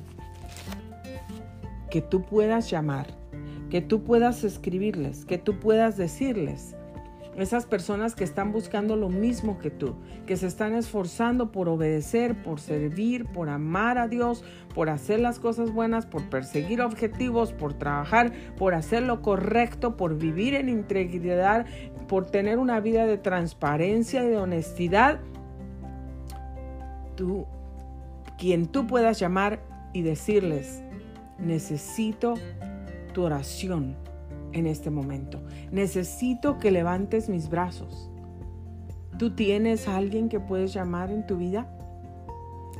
[1.93, 3.09] que tú puedas llamar,
[3.69, 6.75] que tú puedas escribirles, que tú puedas decirles,
[7.37, 12.43] esas personas que están buscando lo mismo que tú, que se están esforzando por obedecer,
[12.43, 14.43] por servir, por amar a Dios,
[14.75, 20.17] por hacer las cosas buenas, por perseguir objetivos, por trabajar, por hacer lo correcto, por
[20.17, 21.67] vivir en integridad,
[22.09, 25.21] por tener una vida de transparencia y de honestidad.
[27.17, 27.45] Tú,
[28.39, 29.61] quien tú puedas llamar
[29.93, 30.83] y decirles,
[31.43, 32.35] necesito
[33.13, 33.97] tu oración
[34.53, 35.41] en este momento.
[35.71, 38.11] Necesito que levantes mis brazos.
[39.19, 41.67] ¿Tú tienes a alguien que puedes llamar en tu vida?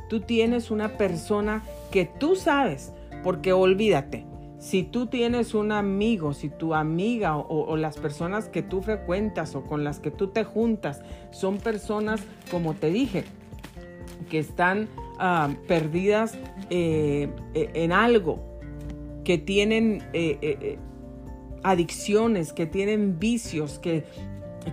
[0.09, 2.91] Tú tienes una persona que tú sabes,
[3.23, 4.25] porque olvídate,
[4.59, 9.63] si tú tienes un amigo, si tu amiga o, las personas que tú frecuentas o
[9.63, 11.01] con las que tú te juntas
[11.31, 13.25] son personas, como te dije,
[14.29, 14.87] que están
[15.19, 16.37] ah, perdidas
[16.69, 18.52] eh, eh, en algo,
[19.23, 20.77] que tienen eh,
[21.63, 24.03] adicciones, que tienen vicios, que,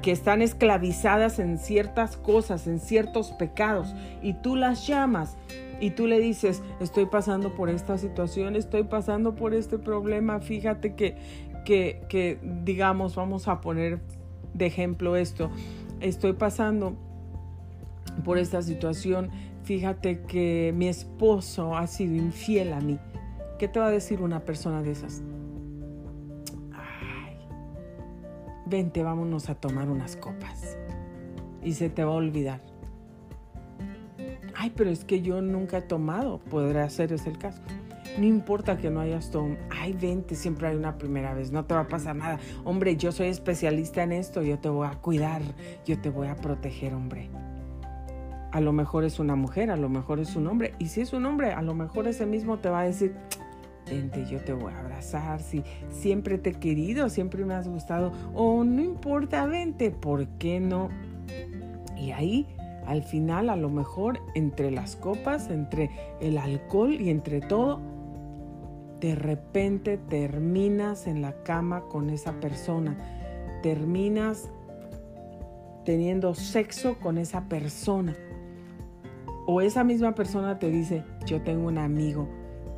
[0.03, 5.37] que están esclavizadas en ciertas cosas, en ciertos pecados, y tú las llamas
[5.81, 10.95] y tú le dices, estoy pasando por esta situación, estoy pasando por este problema, fíjate
[10.95, 11.17] que,
[11.65, 14.01] que, que digamos, vamos a poner
[14.53, 15.51] de ejemplo esto,
[16.01, 16.97] estoy pasando
[18.25, 19.31] por esta situación,
[19.65, 22.99] fíjate que mi esposo ha sido infiel a mí.
[23.61, 25.21] ¿Qué te va a decir una persona de esas?
[28.65, 30.79] vente, vámonos a tomar unas copas.
[31.63, 32.63] Y se te va a olvidar.
[34.57, 36.39] Ay, pero es que yo nunca he tomado.
[36.39, 37.61] Podrá ser ese el caso.
[38.17, 39.61] No importa que no hayas tomado.
[39.69, 41.53] Ay, vente, siempre hay una primera vez.
[41.53, 42.39] No te va a pasar nada.
[42.65, 44.41] Hombre, yo soy especialista en esto.
[44.41, 45.43] Yo te voy a cuidar.
[45.85, 47.29] Yo te voy a proteger, hombre.
[48.53, 50.73] A lo mejor es una mujer, a lo mejor es un hombre.
[50.79, 53.15] Y si es un hombre, a lo mejor ese mismo te va a decir,
[54.29, 58.65] yo te voy a abrazar, si siempre te he querido, siempre me has gustado, o
[58.65, 60.89] no importa, vente, ¿por qué no?
[61.97, 62.47] Y ahí,
[62.87, 67.81] al final, a lo mejor, entre las copas, entre el alcohol y entre todo,
[69.01, 72.97] de repente terminas en la cama con esa persona,
[73.63, 74.51] terminas
[75.85, 78.15] teniendo sexo con esa persona.
[79.47, 82.29] O esa misma persona te dice, yo tengo un amigo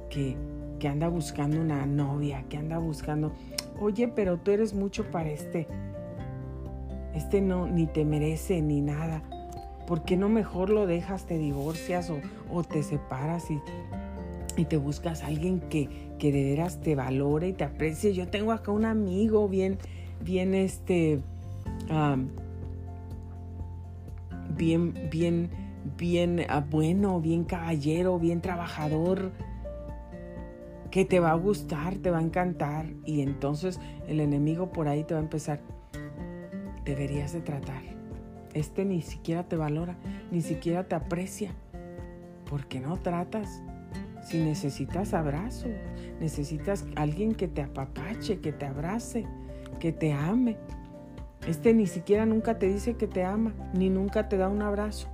[0.08, 0.36] que
[0.82, 3.30] que anda buscando una novia, que anda buscando,
[3.80, 5.68] oye, pero tú eres mucho para este,
[7.14, 9.22] este no, ni te merece ni nada.
[9.86, 12.10] ¿Por qué no mejor lo dejas, te divorcias
[12.50, 13.60] o, te separas y,
[14.56, 18.12] y, te buscas a alguien que, que de veras te valore y te aprecie?
[18.12, 19.78] Yo tengo acá un amigo bien,
[20.20, 21.20] bien este,
[24.56, 25.48] bien, bien,
[25.96, 29.30] bien ah, bueno, bien caballero, bien trabajador
[30.92, 35.04] que te va a gustar, te va a encantar y entonces el enemigo por ahí
[35.04, 35.60] te va a empezar.
[36.84, 37.82] Deberías de tratar.
[38.52, 39.96] Este ni siquiera te valora,
[40.30, 41.54] ni siquiera te aprecia.
[42.48, 43.62] ¿Por qué no tratas?
[44.22, 45.68] Si necesitas abrazo,
[46.20, 49.24] necesitas alguien que te apapache, que te abrace,
[49.80, 50.58] que te ame.
[51.48, 55.08] Este ni siquiera nunca te dice que te ama, ni nunca te da un abrazo.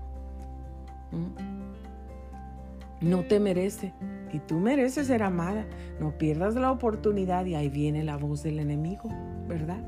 [1.12, 3.08] ¿Mm?
[3.08, 3.94] No te merece
[4.32, 5.66] y tú mereces ser amada.
[6.00, 9.08] No pierdas la oportunidad y ahí viene la voz del enemigo,
[9.46, 9.82] ¿verdad?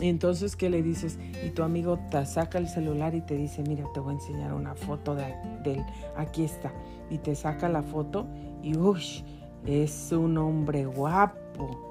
[0.00, 1.18] Y entonces, ¿qué le dices?
[1.46, 4.52] Y tu amigo te saca el celular y te dice, mira, te voy a enseñar
[4.52, 5.32] una foto de,
[5.64, 5.84] él.
[6.16, 6.72] Aquí está.
[7.08, 8.26] Y te saca la foto
[8.62, 9.24] y, uy,
[9.64, 11.90] es un hombre guapo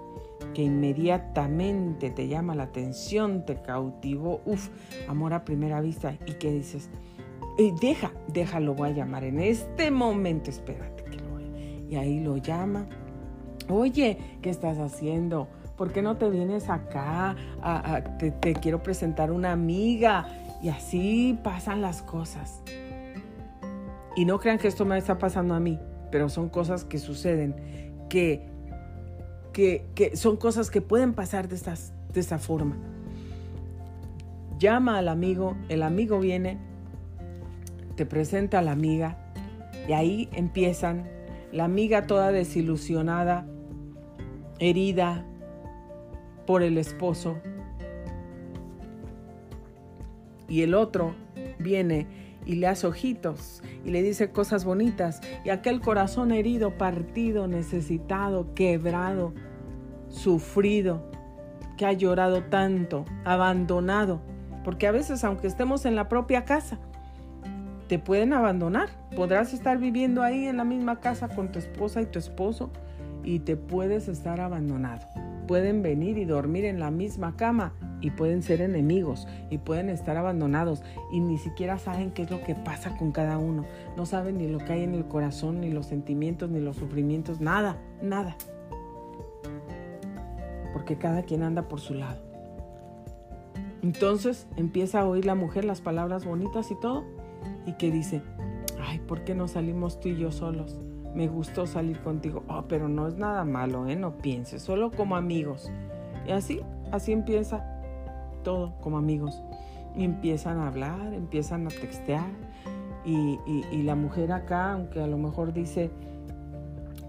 [0.53, 4.67] que inmediatamente te llama la atención, te cautivó, uf,
[5.07, 6.17] amor a primera vista.
[6.25, 6.89] ¿Y qué dices?
[7.57, 11.00] Y deja, déjalo, voy a llamar en este momento, espérate
[11.91, 12.87] y ahí lo llama.
[13.67, 15.49] Oye, ¿qué estás haciendo?
[15.75, 17.35] ¿Por qué no te vienes acá?
[18.17, 20.25] te, quiero presentar una amiga.
[20.63, 22.63] Y así pasan las cosas.
[24.15, 25.79] Y no crean que esto me está pasando a mí,
[26.11, 27.55] pero son cosas que suceden,
[28.09, 28.47] que,
[29.51, 32.77] que, son cosas que pueden pasar de, estas, de esta forma.
[34.59, 36.57] Llama al amigo, el amigo viene,
[37.95, 39.17] te presenta a la amiga
[39.89, 41.20] y ahí empiezan
[41.51, 43.45] la amiga toda desilusionada,
[44.59, 45.25] herida
[46.45, 47.37] por el esposo.
[50.47, 51.15] Y el otro
[51.59, 52.07] viene
[52.45, 55.21] y le hace ojitos y le dice cosas bonitas.
[55.45, 59.33] Y aquel corazón herido, partido, necesitado, quebrado,
[60.09, 61.09] sufrido,
[61.77, 64.21] que ha llorado tanto, abandonado.
[64.63, 66.79] Porque a veces, aunque estemos en la propia casa,
[67.91, 68.87] te pueden abandonar.
[69.17, 72.71] Podrás estar viviendo ahí en la misma casa con tu esposa y tu esposo
[73.21, 75.05] y te puedes estar abandonado.
[75.45, 80.15] Pueden venir y dormir en la misma cama y pueden ser enemigos y pueden estar
[80.15, 83.65] abandonados y ni siquiera saben qué es lo que pasa con cada uno.
[83.97, 87.41] No saben ni lo que hay en el corazón, ni los sentimientos, ni los sufrimientos,
[87.41, 88.37] nada, nada.
[90.71, 92.21] Porque cada quien anda por su lado.
[93.83, 97.19] Entonces empieza a oír la mujer las palabras bonitas y todo
[97.65, 98.21] y que dice,
[98.81, 100.77] ay, ¿por qué no salimos tú y yo solos?
[101.15, 102.43] Me gustó salir contigo.
[102.47, 103.95] Oh, pero no es nada malo, ¿eh?
[103.95, 105.71] No pienses, solo como amigos.
[106.27, 106.61] Y así,
[106.91, 107.65] así empieza
[108.43, 109.41] todo como amigos.
[109.95, 112.29] Y empiezan a hablar, empiezan a textear.
[113.03, 113.39] Y,
[113.83, 115.89] la mujer acá, aunque a lo mejor dice,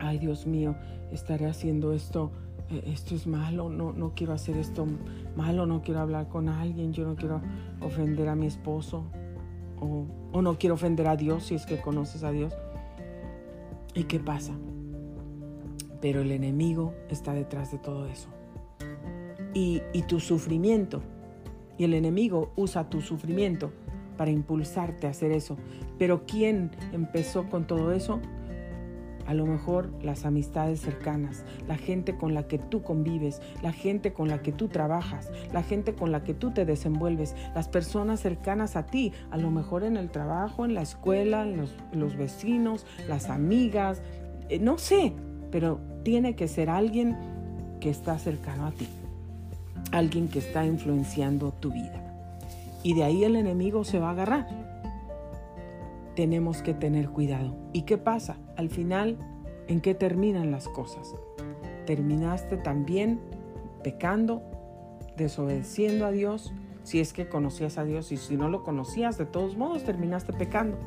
[0.01, 0.75] ay Dios mío,
[1.13, 2.33] estaré haciendo esto,
[2.71, 4.87] eh, esto es malo, no, no quiero hacer esto
[5.37, 7.43] malo, no quiero hablar con alguien, yo no quiero
[7.83, 9.05] ofender a mi esposo
[9.83, 12.55] o, no quiero ofender a Dios si es que conoces a Dios.
[13.95, 14.53] ¿Y qué pasa?
[16.01, 18.29] Pero el enemigo está detrás de todo eso.
[19.55, 21.03] Y, y tu sufrimiento
[21.79, 23.73] y el enemigo usa tu sufrimiento
[24.17, 25.57] para impulsarte a hacer eso.
[25.99, 28.21] Pero ¿quién empezó con todo eso?
[29.27, 34.13] A lo mejor las amistades cercanas, la gente con la que tú convives, la gente
[34.13, 38.21] con la que tú trabajas, la gente con la que tú te desenvuelves, las personas
[38.21, 42.87] cercanas a ti, a lo mejor en el trabajo, en la escuela, los, los, vecinos,
[43.09, 44.03] las amigas,
[44.49, 45.13] eh, no sé,
[45.51, 47.17] pero tiene que ser alguien
[47.81, 48.89] que está cercano a ti
[49.93, 52.03] alguien que está influenciando tu vida.
[52.83, 54.49] Y de ahí el enemigo se va a agarrar.
[56.17, 57.55] Tenemos que tener cuidado.
[57.73, 58.37] ¿Y qué pasa?
[58.57, 59.19] Al final,
[59.69, 61.15] ¿en qué terminan las cosas?
[61.87, 63.21] Terminaste también
[63.83, 64.43] pecando,
[65.17, 69.27] desobedeciendo a Dios, si es que conocías a Dios y si no lo conocías, de
[69.27, 70.79] todos modos terminaste pecando.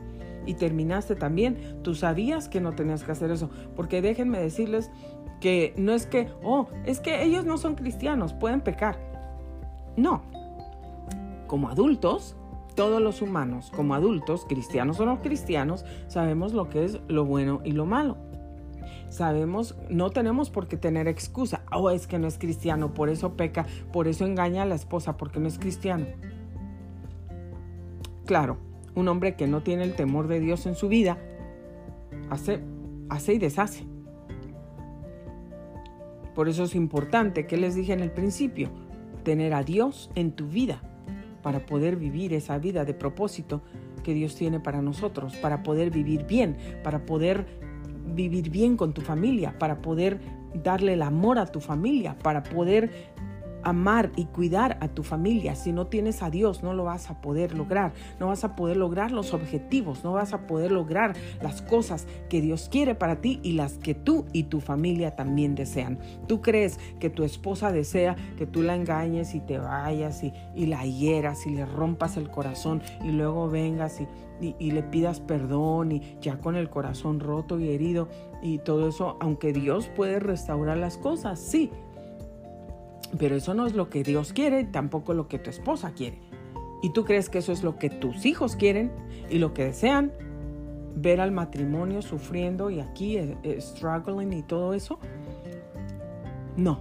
[0.46, 4.92] Y terminaste también, tú sabías que no tenías que hacer eso, porque déjenme decirles
[5.40, 8.98] que no es que, oh, es que ellos no son cristianos, pueden pecar.
[9.98, 10.22] No.
[11.48, 12.36] Como adultos,
[12.76, 17.62] todos los humanos, como adultos, cristianos o no cristianos, sabemos lo que es lo bueno
[17.64, 18.18] y lo malo.
[19.10, 21.64] Sabemos, no tenemos por qué tener excusa.
[21.72, 25.16] Oh, es que no es cristiano, por eso peca, por eso engaña a la esposa,
[25.18, 26.06] porque no es cristiano.
[28.26, 28.58] Claro,
[28.94, 31.18] un hombre que no tiene el temor de Dios en su vida,
[32.30, 32.62] hace,
[33.10, 33.86] hace y deshace.
[36.34, 38.70] Por eso es importante, que les dije en el principio,
[39.24, 40.82] tener a Dios en tu vida
[41.46, 43.62] para poder vivir esa vida de propósito
[44.04, 47.46] que Dios tiene para nosotros, para poder vivir bien, para poder
[48.16, 50.20] vivir bien con tu familia, para poder
[50.64, 53.14] darle el amor a tu familia, para poder
[53.66, 55.56] amar y cuidar a tu familia.
[55.56, 57.94] Si no tienes a Dios, no lo vas a poder lograr.
[58.20, 62.42] No vas a poder lograr los objetivos, no vas a poder lograr las cosas que
[62.42, 66.00] Dios quiere para ti y las que tú y tu familia también desean.
[66.28, 70.34] Tú crees que tu esposa desea que tú la engañes y te vayas y,
[70.66, 75.92] la hieras y le rompas el corazón y luego vengas y, y le pidas perdón
[75.92, 78.08] y ya con el corazón roto y herido
[78.42, 81.72] y todo eso, aunque Dios puede restaurar las cosas, sí,
[83.18, 86.20] pero eso no es lo que Dios quiere, tampoco lo que tu esposa quiere.
[86.82, 88.92] Y tú crees que eso es lo que tus hijos quieren
[89.30, 90.12] y lo que desean,
[90.96, 95.00] ver al matrimonio sufriendo y aquí eh, eh, struggling y todo eso.
[96.58, 96.80] No,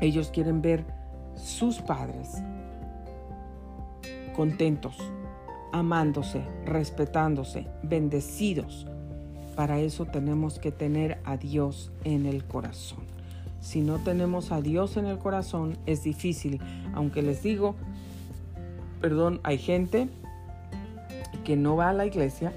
[0.00, 0.84] ellos quieren ver
[1.34, 2.42] sus padres
[4.38, 4.96] contentos,
[5.72, 8.86] amándose, respetándose, bendecidos.
[9.56, 13.07] Para eso tenemos que tener a Dios en el corazón.
[13.60, 16.60] Si no tenemos a Dios en el corazón, es difícil.
[16.94, 17.74] Aunque les digo,
[19.00, 20.08] perdón, hay gente
[21.44, 22.52] que no va a la iglesia,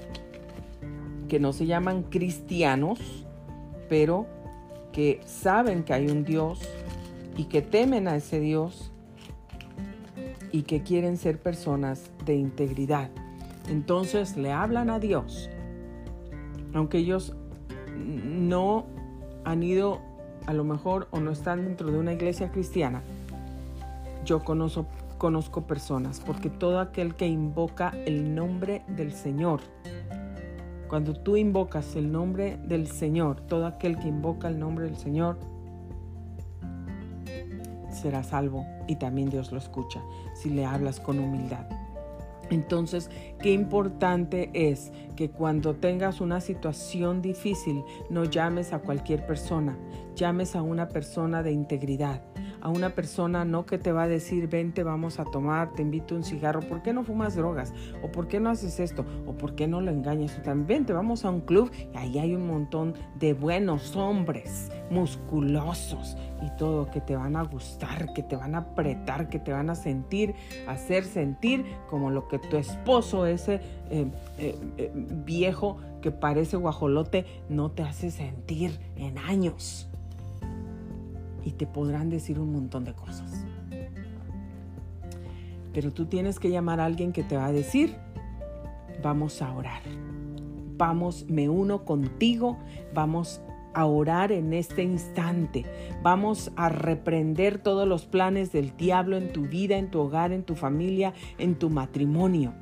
[1.28, 2.98] que no se llaman cristianos,
[3.88, 4.26] pero
[4.92, 6.60] que saben que hay un Dios
[7.36, 8.90] y que temen a ese Dios
[10.52, 13.10] y que quieren ser personas de integridad.
[13.68, 15.48] Entonces le hablan a Dios,
[16.74, 17.34] aunque ellos
[17.96, 18.84] no
[19.44, 20.00] han ido
[20.46, 23.02] a lo mejor o no están dentro de una iglesia cristiana.
[24.24, 24.86] Yo conozco,
[25.18, 29.60] conozco personas, porque todo aquel que invoca el nombre del Señor,
[30.88, 35.38] cuando tú invocas el nombre del Señor, todo aquel que invoca el nombre del Señor,
[37.90, 40.02] será salvo y también Dios lo escucha
[40.34, 41.81] si le hablas con humildad.
[42.52, 49.78] Entonces, qué importante es que cuando tengas una situación difícil no llames a cualquier persona,
[50.16, 52.22] llames a una persona de integridad,
[52.62, 56.14] a una persona no que te va a decir, vente, vamos a tomar, te invito
[56.14, 57.74] un cigarro, ¿por qué no fumas drogas?
[58.02, 59.04] ¿O por qué no haces esto?
[59.26, 60.38] ¿O por qué no lo engañas?
[60.38, 64.70] O también, vente, vamos a un club y ahí hay un montón de buenos hombres,
[64.90, 69.52] musculosos y todo, que te van a gustar, que te van a apretar, que te
[69.52, 70.34] van a sentir,
[70.68, 73.54] hacer sentir como lo que tu esposo, ese
[73.90, 74.06] eh,
[74.38, 79.88] eh, eh, viejo que parece guajolote, no te hace sentir en años
[81.44, 83.44] y te podrán decir un montón de cosas.
[85.72, 87.96] Pero tú tienes que llamar a alguien que te va a decir,
[89.02, 89.82] vamos a orar.
[90.76, 92.58] Vamos, me uno contigo,
[92.94, 93.40] vamos
[93.74, 95.64] a orar en este instante.
[96.02, 100.42] Vamos a reprender todos los planes del diablo en tu vida, en tu hogar, en
[100.42, 102.52] tu familia, en tu matrimonio.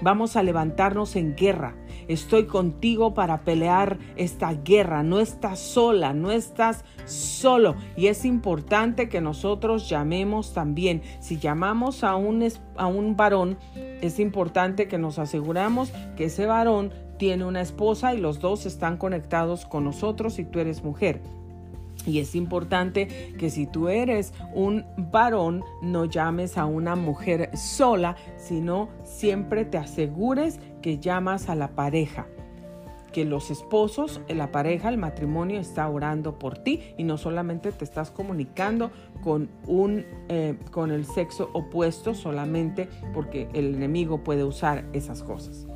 [0.00, 1.76] Vamos a levantarnos en guerra.
[2.08, 5.02] Estoy contigo para pelear esta guerra.
[5.02, 7.76] No estás sola, no estás solo.
[7.96, 11.02] Y es importante que nosotros llamemos también.
[11.20, 13.58] Si llamamos a un, a un varón,
[14.00, 18.96] es importante que nos aseguramos que ese varón tiene una esposa y los dos están
[18.96, 21.20] conectados con nosotros si tú eres mujer.
[22.06, 28.16] Y es importante que si tú eres un varón, no llames a una mujer sola,
[28.36, 32.26] sino siempre te asegures que llamas a la pareja.
[33.12, 37.84] Que los esposos, la pareja, el matrimonio está orando por ti y no solamente te
[37.84, 38.90] estás comunicando
[39.22, 45.66] con un eh, con el sexo opuesto solamente porque el enemigo puede usar esas cosas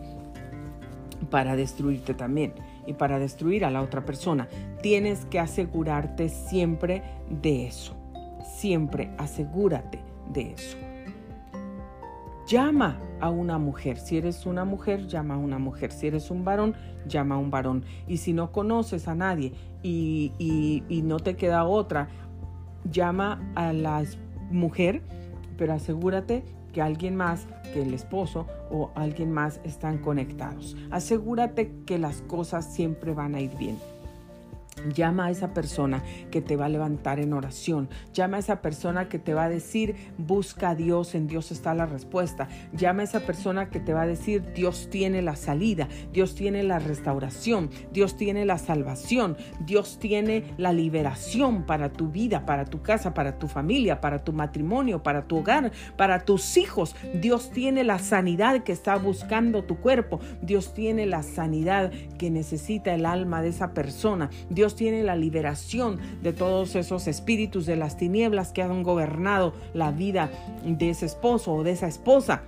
[1.29, 2.55] para destruirte también
[2.87, 4.49] y para destruir a la otra persona.
[4.83, 7.95] Tienes que asegurarte siempre de eso.
[8.57, 10.01] Siempre asegúrate
[10.33, 10.77] de eso.
[12.47, 13.99] Llama a una mujer.
[13.99, 15.91] Si eres una mujer, llama a una mujer.
[15.91, 16.77] Si eres un varón,
[17.09, 17.85] llama a un varón.
[18.07, 22.09] Y si no conoces a nadie y, no te queda otra,
[22.91, 24.05] llama a la
[24.51, 25.03] mujer,
[25.59, 26.45] pero asegúrate
[26.77, 30.77] que alguien más, que el esposo o alguien más están conectados.
[30.91, 33.79] Asegúrate que las cosas siempre van a ir bien.
[34.95, 37.89] Llama a esa persona que te va a levantar en oración.
[38.13, 41.75] Llama a esa persona que te va a decir, busca a Dios, en Dios está
[41.75, 42.49] la respuesta.
[42.73, 46.63] Llama a esa persona que te va a decir, Dios tiene la salida, Dios tiene
[46.63, 52.83] la restauración, Dios tiene la salvación, Dios tiene la liberación para tu vida, para tu
[52.83, 56.95] casa, para tu familia, para tu matrimonio, para tu hogar, para tus hijos.
[57.15, 60.21] Dios tiene la sanidad que está buscando tu cuerpo.
[60.43, 64.31] Dios tiene la sanidad que necesita el alma de esa persona.
[64.51, 69.91] Dios tiene la liberación de todos esos espíritus de las tinieblas que han gobernado la
[69.91, 70.31] vida
[70.65, 72.43] de ese esposo o de esa esposa.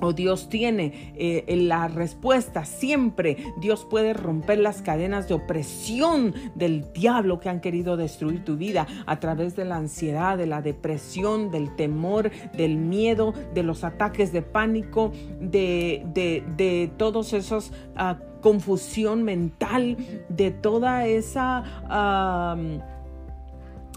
[0.00, 3.36] O Dios tiene eh, la respuesta siempre.
[3.60, 8.86] Dios puede romper las cadenas de opresión del diablo que han querido destruir tu vida
[9.06, 14.32] a través de la ansiedad, de la depresión, del temor, del miedo, de los ataques
[14.32, 19.96] de pánico, de, de, todos esos uh, confusión mental,
[20.28, 21.64] de toda esa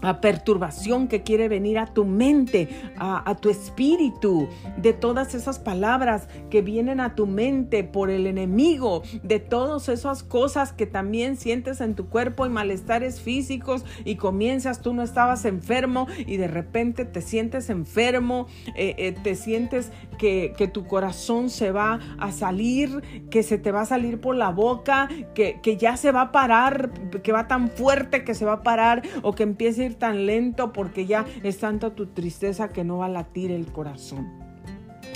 [0.02, 6.28] a perturbación que quiere venir a tu mente, a, tu espíritu, de todas esas palabras
[6.50, 11.80] que vienen a tu mente por el enemigo, de todas esas cosas que también sientes
[11.80, 17.04] en tu cuerpo y malestares físicos y comienzas, tú no estabas enfermo y de repente
[17.04, 18.46] te sientes enfermo,
[18.76, 23.82] eh, eh, te sientes que, tu corazón se va a salir, que se te va
[23.82, 26.92] a salir por la boca, que, que ya se va a parar,
[27.22, 30.26] que va tan fuerte que se va a parar o que empiece a ir tan
[30.26, 34.28] lento porque ya es tanta tu tristeza que no va a latir el corazón.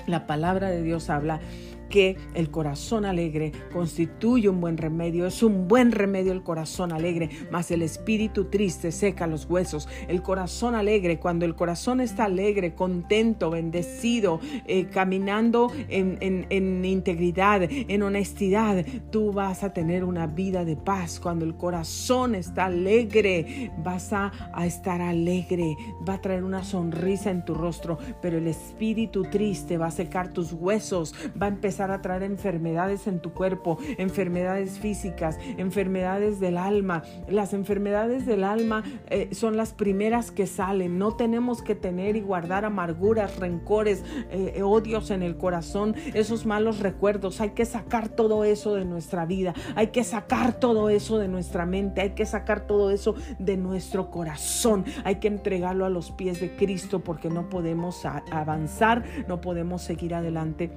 [0.07, 1.41] La palabra de Dios habla
[1.89, 5.27] que el corazón alegre constituye un buen remedio.
[5.27, 9.89] Es un buen remedio el corazón alegre, mas el espíritu triste seca los huesos.
[10.09, 17.63] El corazón alegre, cuando el corazón está alegre, contento, bendecido, eh, caminando en, en integridad,
[17.71, 21.21] en honestidad, tú vas a tener una vida de paz.
[21.21, 25.77] Cuando el corazón está alegre, vas a, a estar alegre,
[26.09, 30.33] va a traer una sonrisa en tu rostro, pero el espíritu triste va a secar
[30.33, 36.57] tus huesos, va a empezar a traer enfermedades en tu cuerpo, enfermedades físicas, enfermedades del
[36.57, 37.03] alma.
[37.29, 40.99] Las enfermedades del alma eh, son las primeras que salen.
[40.99, 46.81] No tenemos que tener y guardar amarguras, rencores, eh, odios en el corazón, esos malos
[46.81, 47.41] recuerdos.
[47.41, 51.67] Hay que sacar todo eso de nuestra vida, hay que sacar todo eso de nuestra
[51.67, 56.41] mente, hay que sacar todo eso de nuestro corazón, hay que entregarlo a los pies
[56.41, 60.71] de Cristo porque no podemos avanzar, no podemos seguir adelante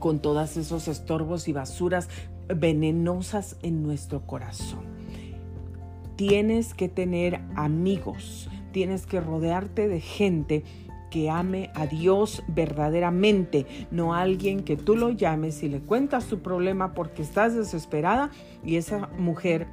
[0.00, 2.08] con todos esos estorbos y basuras
[2.48, 4.80] venenosas en nuestro corazón.
[6.16, 10.64] Tienes que tener amigos, tienes que rodearte de gente
[11.10, 16.40] que ame a Dios verdaderamente, no alguien que tú lo llames y le cuentas tu
[16.40, 18.30] problema porque estás desesperada
[18.64, 19.66] y esa mujer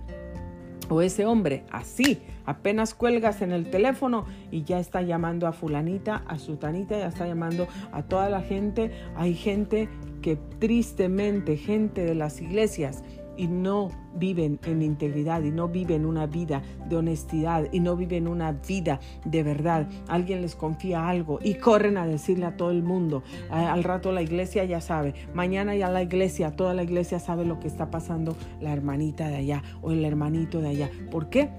[0.90, 6.24] o ese hombre así apenas cuelgas en el teléfono y ya está llamando a fulanita,
[6.28, 8.92] a sutanita, ya está llamando a toda la gente.
[9.16, 9.90] Hay gente
[10.22, 13.04] que tristemente, gente de las iglesias,
[13.38, 18.28] y no viven en integridad y no viven una vida de honestidad y no viven
[18.28, 19.88] una vida de verdad.
[20.08, 23.24] Alguien les confía algo y corren a decirle a todo el mundo.
[23.50, 25.14] Al rato la iglesia ya sabe.
[25.34, 29.36] Mañana ya la iglesia, toda la iglesia sabe lo que está pasando la hermanita de
[29.38, 30.90] allá o el hermanito de allá.
[31.12, 31.50] ¿Por qué?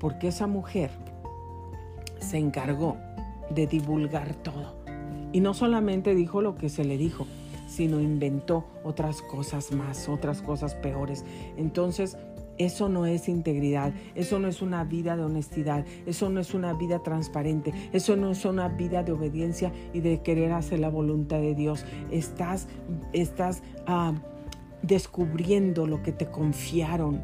[0.00, 0.90] Porque esa mujer
[2.18, 2.96] se encargó
[3.50, 4.74] de divulgar todo.
[5.32, 7.26] Y no solamente dijo lo que se le dijo,
[7.66, 11.24] sino inventó otras cosas más, otras cosas peores.
[11.56, 12.16] Entonces,
[12.58, 16.72] eso no es integridad, eso no es una vida de honestidad, eso no es una
[16.72, 21.38] vida transparente, eso no es una vida de obediencia y de querer hacer la voluntad
[21.38, 21.84] de Dios.
[22.10, 22.68] Estás,
[23.12, 24.14] estás ah,
[24.82, 27.20] descubriendo lo que te confiaron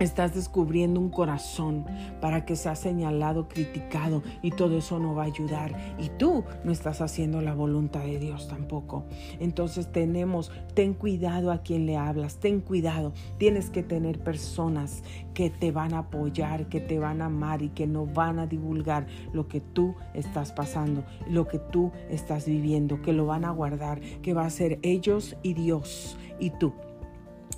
[0.00, 1.86] Estás descubriendo un corazón
[2.20, 5.94] para que sea señalado, criticado y todo eso no va a ayudar.
[5.98, 9.04] Y tú no estás haciendo la voluntad de Dios tampoco.
[9.38, 13.12] Entonces tenemos, ten cuidado a quien le hablas, ten cuidado.
[13.38, 17.68] Tienes que tener personas que te van a apoyar, que te van a amar y
[17.68, 23.00] que no van a divulgar lo que tú estás pasando, lo que tú estás viviendo,
[23.00, 26.72] que lo van a guardar, que va a ser ellos y Dios y tú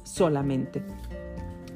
[0.03, 0.83] solamente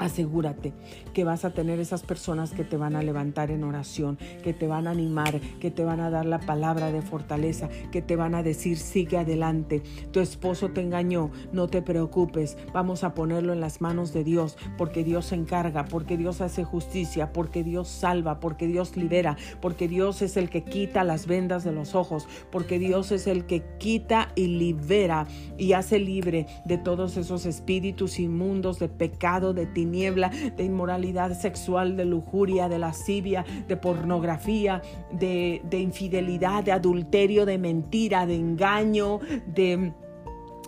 [0.01, 0.73] asegúrate
[1.13, 4.67] que vas a tener esas personas que te van a levantar en oración, que te
[4.67, 8.35] van a animar, que te van a dar la palabra de fortaleza, que te van
[8.35, 9.83] a decir sigue adelante.
[10.13, 14.57] Tu esposo te engañó, no te preocupes, vamos a ponerlo en las manos de Dios,
[14.79, 19.89] porque Dios se encarga, porque Dios hace justicia, porque Dios salva, porque Dios libera, porque
[19.89, 23.63] Dios es el que quita las vendas de los ojos, porque Dios es el que
[23.79, 25.27] quita y libera
[25.59, 31.00] y hace libre de todos esos espíritus inmundos de pecado, de tinieblas niebla, de inmoralidad
[31.35, 34.83] sexual, de lujuria, de lascivia, de pornografía,
[35.13, 39.93] de, de infidelidad, de adulterio, de mentira, de engaño, de,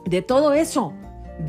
[0.04, 0.92] de todo eso.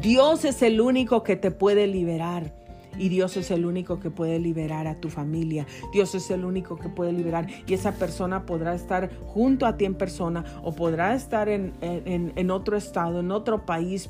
[0.01, 2.53] Dios es el único que te puede liberar.
[2.97, 5.65] Y Dios es el único que puede liberar a tu familia.
[5.91, 7.47] Dios es el único que puede liberar.
[7.65, 12.33] Y esa persona podrá estar junto a ti en persona o podrá estar en, en,
[12.35, 14.09] en otro estado, en otro país,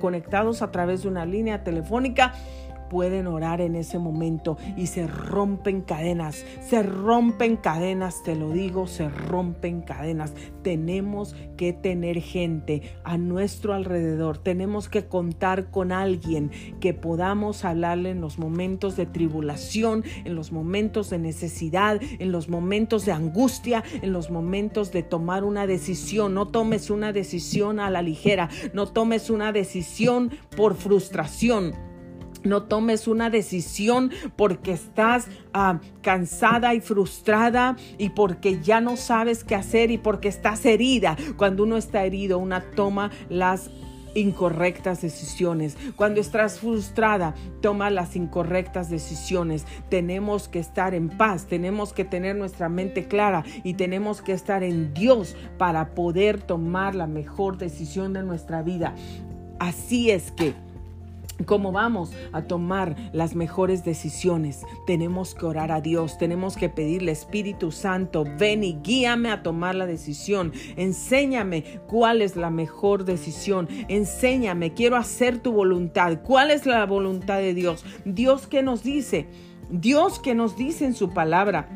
[0.00, 2.34] conectados a través de una línea telefónica
[2.88, 8.86] pueden orar en ese momento y se rompen cadenas, se rompen cadenas, te lo digo,
[8.86, 10.34] se rompen cadenas.
[10.62, 18.10] Tenemos que tener gente a nuestro alrededor, tenemos que contar con alguien que podamos hablarle
[18.10, 23.84] en los momentos de tribulación, en los momentos de necesidad, en los momentos de angustia,
[24.02, 26.34] en los momentos de tomar una decisión.
[26.34, 31.87] No tomes una decisión a la ligera, no tomes una decisión por frustración
[32.44, 39.44] no tomes una decisión porque estás ah, cansada y frustrada y porque ya no sabes
[39.44, 41.16] qué hacer y porque estás herida.
[41.36, 43.70] Cuando uno está herido, una toma las
[44.14, 45.76] incorrectas decisiones.
[45.96, 49.66] Cuando estás frustrada, toma las incorrectas decisiones.
[49.88, 54.62] Tenemos que estar en paz, tenemos que tener nuestra mente clara y tenemos que estar
[54.62, 58.94] en Dios para poder tomar la mejor decisión de nuestra vida.
[59.58, 60.54] Así es que
[61.44, 64.62] cómo vamos a tomar las mejores decisiones.
[64.86, 69.74] Tenemos que orar a Dios, tenemos que pedirle Espíritu Santo, ven y guíame a tomar
[69.74, 70.52] la decisión.
[70.76, 73.68] Enséñame cuál es la mejor decisión.
[73.88, 76.20] Enséñame, quiero hacer tu voluntad.
[76.22, 77.84] ¿Cuál es la voluntad de Dios?
[78.04, 79.26] Dios que nos dice,
[79.70, 81.68] Dios que nos dice en su palabra.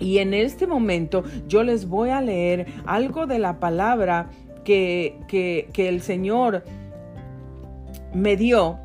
[0.00, 4.30] Y en este momento yo les voy a leer algo de la palabra
[4.64, 6.64] que, que, que el Señor
[8.14, 8.78] me dio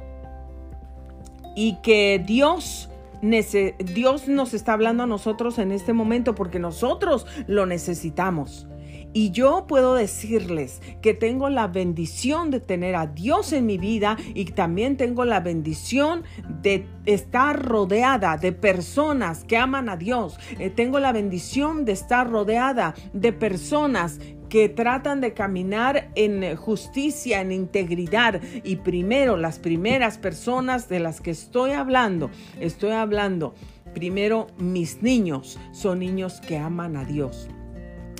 [1.55, 2.89] y que Dios,
[3.21, 8.67] Dios nos está hablando a nosotros en este momento porque nosotros lo necesitamos.
[9.11, 14.17] Y yo puedo decirles que tengo la bendición de tener a Dios en mi vida
[14.35, 16.23] y también tengo la bendición
[16.61, 20.37] de estar rodeada de personas que aman a Dios.
[20.59, 24.19] Eh, tengo la bendición de estar rodeada de personas
[24.49, 28.41] que tratan de caminar en justicia, en integridad.
[28.63, 32.29] Y primero, las primeras personas de las que estoy hablando,
[32.59, 33.53] estoy hablando,
[33.93, 37.47] primero, mis niños son niños que aman a Dios.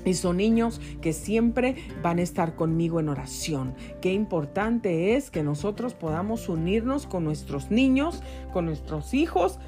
[0.06, 3.76] Y son niños que siempre van a estar conmigo en oración.
[4.02, 8.24] Qué importante es que nosotros podamos unirnos con nuestros niños,
[8.54, 9.60] con nuestros hijos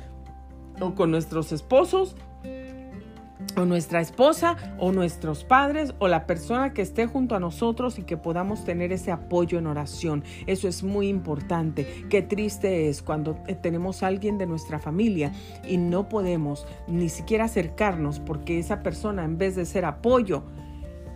[0.79, 2.15] o con nuestros esposos
[3.55, 8.03] o nuestra esposa o nuestros padres o la persona que esté junto a nosotros y
[8.03, 10.23] que podamos tener ese apoyo en oración.
[10.47, 12.05] Eso es muy importante.
[12.09, 15.31] Qué triste es cuando eh, tenemos a alguien de nuestra familia
[15.67, 20.43] y no podemos ni siquiera acercarnos porque esa persona en vez de ser apoyo,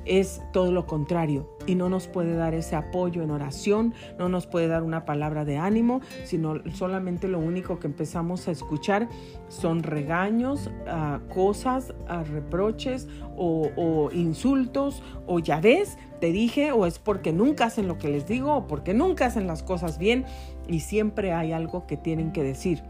[0.06, 4.48] es todo lo contrario y no nos puede dar ese apoyo en oración, no nos
[4.48, 9.10] puede dar una palabra de ánimo, sino solamente lo único que empezamos a escuchar
[9.48, 16.86] son regaños, ah, cosas, ah, reproches o, o insultos o ya ves, te dije, o
[16.86, 20.26] es porque nunca hacen lo que les digo o porque nunca hacen las cosas bien
[20.68, 22.84] y siempre hay algo que tienen que decir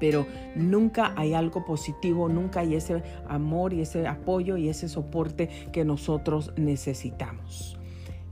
[0.00, 0.26] pero
[0.56, 5.84] nunca hay algo positivo, nunca hay ese amor y ese apoyo y ese soporte que
[5.84, 7.79] nosotros necesitamos.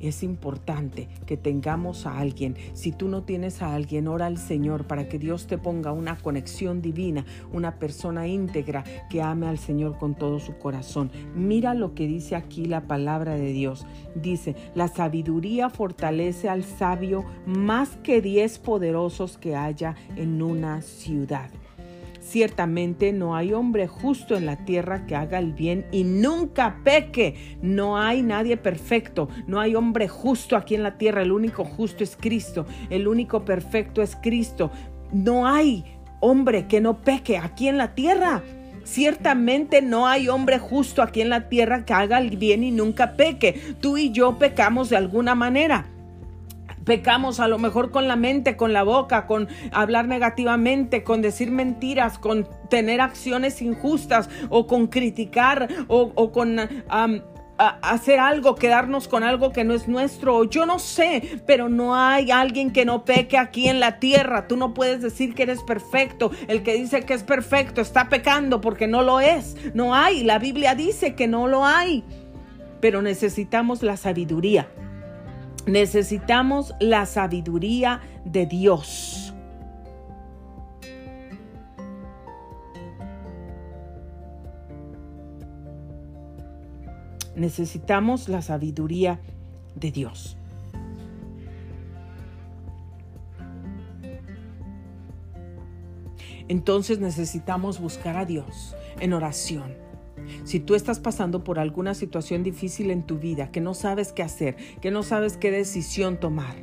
[0.00, 2.56] Es importante que tengamos a alguien.
[2.74, 6.16] Si tú no tienes a alguien, ora al Señor para que Dios te ponga una
[6.16, 11.10] conexión divina, una persona íntegra que ame al Señor con todo su corazón.
[11.34, 13.86] Mira lo que dice aquí la palabra de Dios.
[14.14, 21.50] Dice, la sabiduría fortalece al sabio más que diez poderosos que haya en una ciudad.
[22.28, 27.56] Ciertamente no hay hombre justo en la tierra que haga el bien y nunca peque.
[27.62, 29.30] No hay nadie perfecto.
[29.46, 31.22] No hay hombre justo aquí en la tierra.
[31.22, 32.66] El único justo es Cristo.
[32.90, 34.70] El único perfecto es Cristo.
[35.10, 35.86] No hay
[36.20, 38.42] hombre que no peque aquí en la tierra.
[38.84, 43.14] Ciertamente no hay hombre justo aquí en la tierra que haga el bien y nunca
[43.14, 43.74] peque.
[43.80, 45.86] Tú y yo pecamos de alguna manera.
[46.88, 51.50] Pecamos a lo mejor con la mente, con la boca, con hablar negativamente, con decir
[51.50, 56.58] mentiras, con tener acciones injustas o con criticar o, con...
[57.58, 60.44] hacer algo, quedarnos con algo que no es nuestro.
[60.44, 64.48] Yo no sé, pero no hay alguien que no peque aquí en la tierra.
[64.48, 66.30] Tú no puedes decir que eres perfecto.
[66.46, 69.56] El que dice que es perfecto está pecando porque no lo es.
[69.74, 70.24] No hay.
[70.24, 72.02] La Biblia dice que no lo hay.
[72.80, 74.68] Pero necesitamos la sabiduría.
[75.68, 79.34] Necesitamos la sabiduría de Dios.
[87.36, 89.20] Necesitamos la sabiduría
[89.74, 90.38] de Dios.
[96.48, 99.87] Entonces necesitamos buscar a Dios en oración
[100.44, 104.22] si tú estás pasando por alguna situación difícil en tu vida, que no sabes qué
[104.22, 106.56] hacer, que no sabes qué decisión tomar,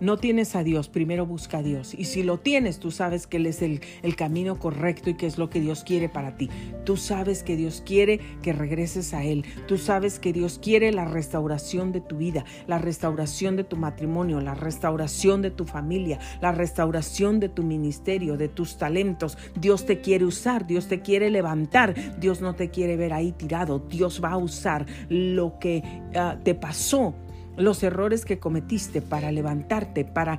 [0.00, 1.94] no tienes a Dios, primero busca a Dios.
[1.94, 3.80] Y si lo tienes, tú sabes que Él es el,
[4.16, 6.50] camino correcto y que es lo que Dios quiere para ti.
[6.84, 9.44] Tú sabes que Dios quiere que regreses a Él.
[9.66, 14.40] Tú sabes que Dios quiere la restauración de tu vida, la restauración de tu matrimonio,
[14.40, 19.38] la restauración de tu familia, la restauración de tu ministerio, de tus talentos.
[19.58, 23.78] Dios te quiere usar, Dios te quiere levantar, Dios no te quiere ver ahí tirado.
[23.78, 25.82] Dios va a usar lo que
[26.14, 27.14] ah, te pasó
[27.56, 30.38] los errores que cometiste para levantarte, para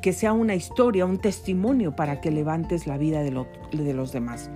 [0.00, 4.50] que sea una historia, un testimonio para que levantes la vida de, los demás.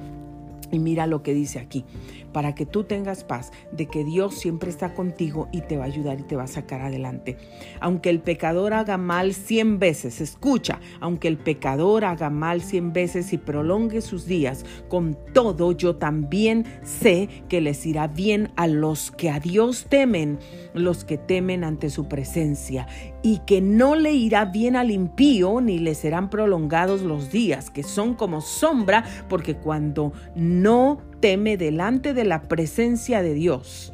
[0.72, 1.84] Y mira lo que dice aquí
[2.32, 5.86] para que tú tengas paz de que Dios siempre está contigo y te va a
[5.86, 7.36] ayudar y te va a sacar adelante.
[7.80, 13.32] Aunque el pecador haga mal cien veces, escucha, aunque el pecador haga mal cien veces
[13.32, 19.10] y prolongue sus días, con todo yo también sé que les irá bien a los
[19.10, 20.38] que a Dios temen,
[20.74, 22.86] los que temen ante su presencia.
[23.22, 27.82] y que no le irá bien al impío ni le serán prolongados los días, que
[27.82, 33.92] son como sombra, porque cuando no teme delante de la presencia de Dios,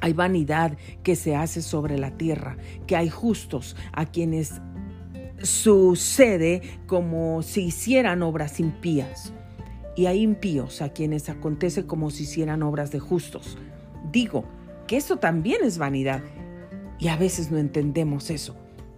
[0.00, 2.56] hay vanidad que se hace sobre la tierra,
[2.86, 4.60] que hay justos a quienes
[5.42, 9.32] sucede como si hicieran obras impías.
[9.96, 13.56] Y hay impíos a quienes acontece como si hicieran obras de justos.
[14.12, 14.44] Digo
[14.86, 16.22] que eso también es vanidad.
[16.98, 18.56] Y a veces no entendemos eso.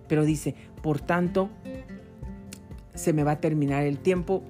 [0.09, 1.51] Pero dice, por tanto,
[2.95, 4.43] se me va a terminar el tiempo.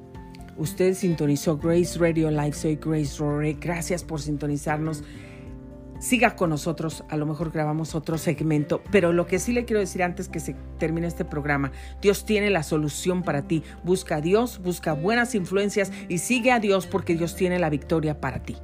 [0.59, 2.53] Usted sintonizó Grace Radio Live.
[2.53, 3.55] Soy Grace Rory.
[3.55, 5.03] Gracias por sintonizarnos
[5.99, 9.81] siga con nosotros, a lo mejor grabamos otro segmento, pero lo que sí le quiero
[9.81, 13.63] decir antes que se termine este programa, Dios tiene la solución para ti.
[13.85, 18.21] Busca a Dios, busca buenas influencias y sigue a Dios porque Dios tiene la victoria
[18.21, 18.57] para ti.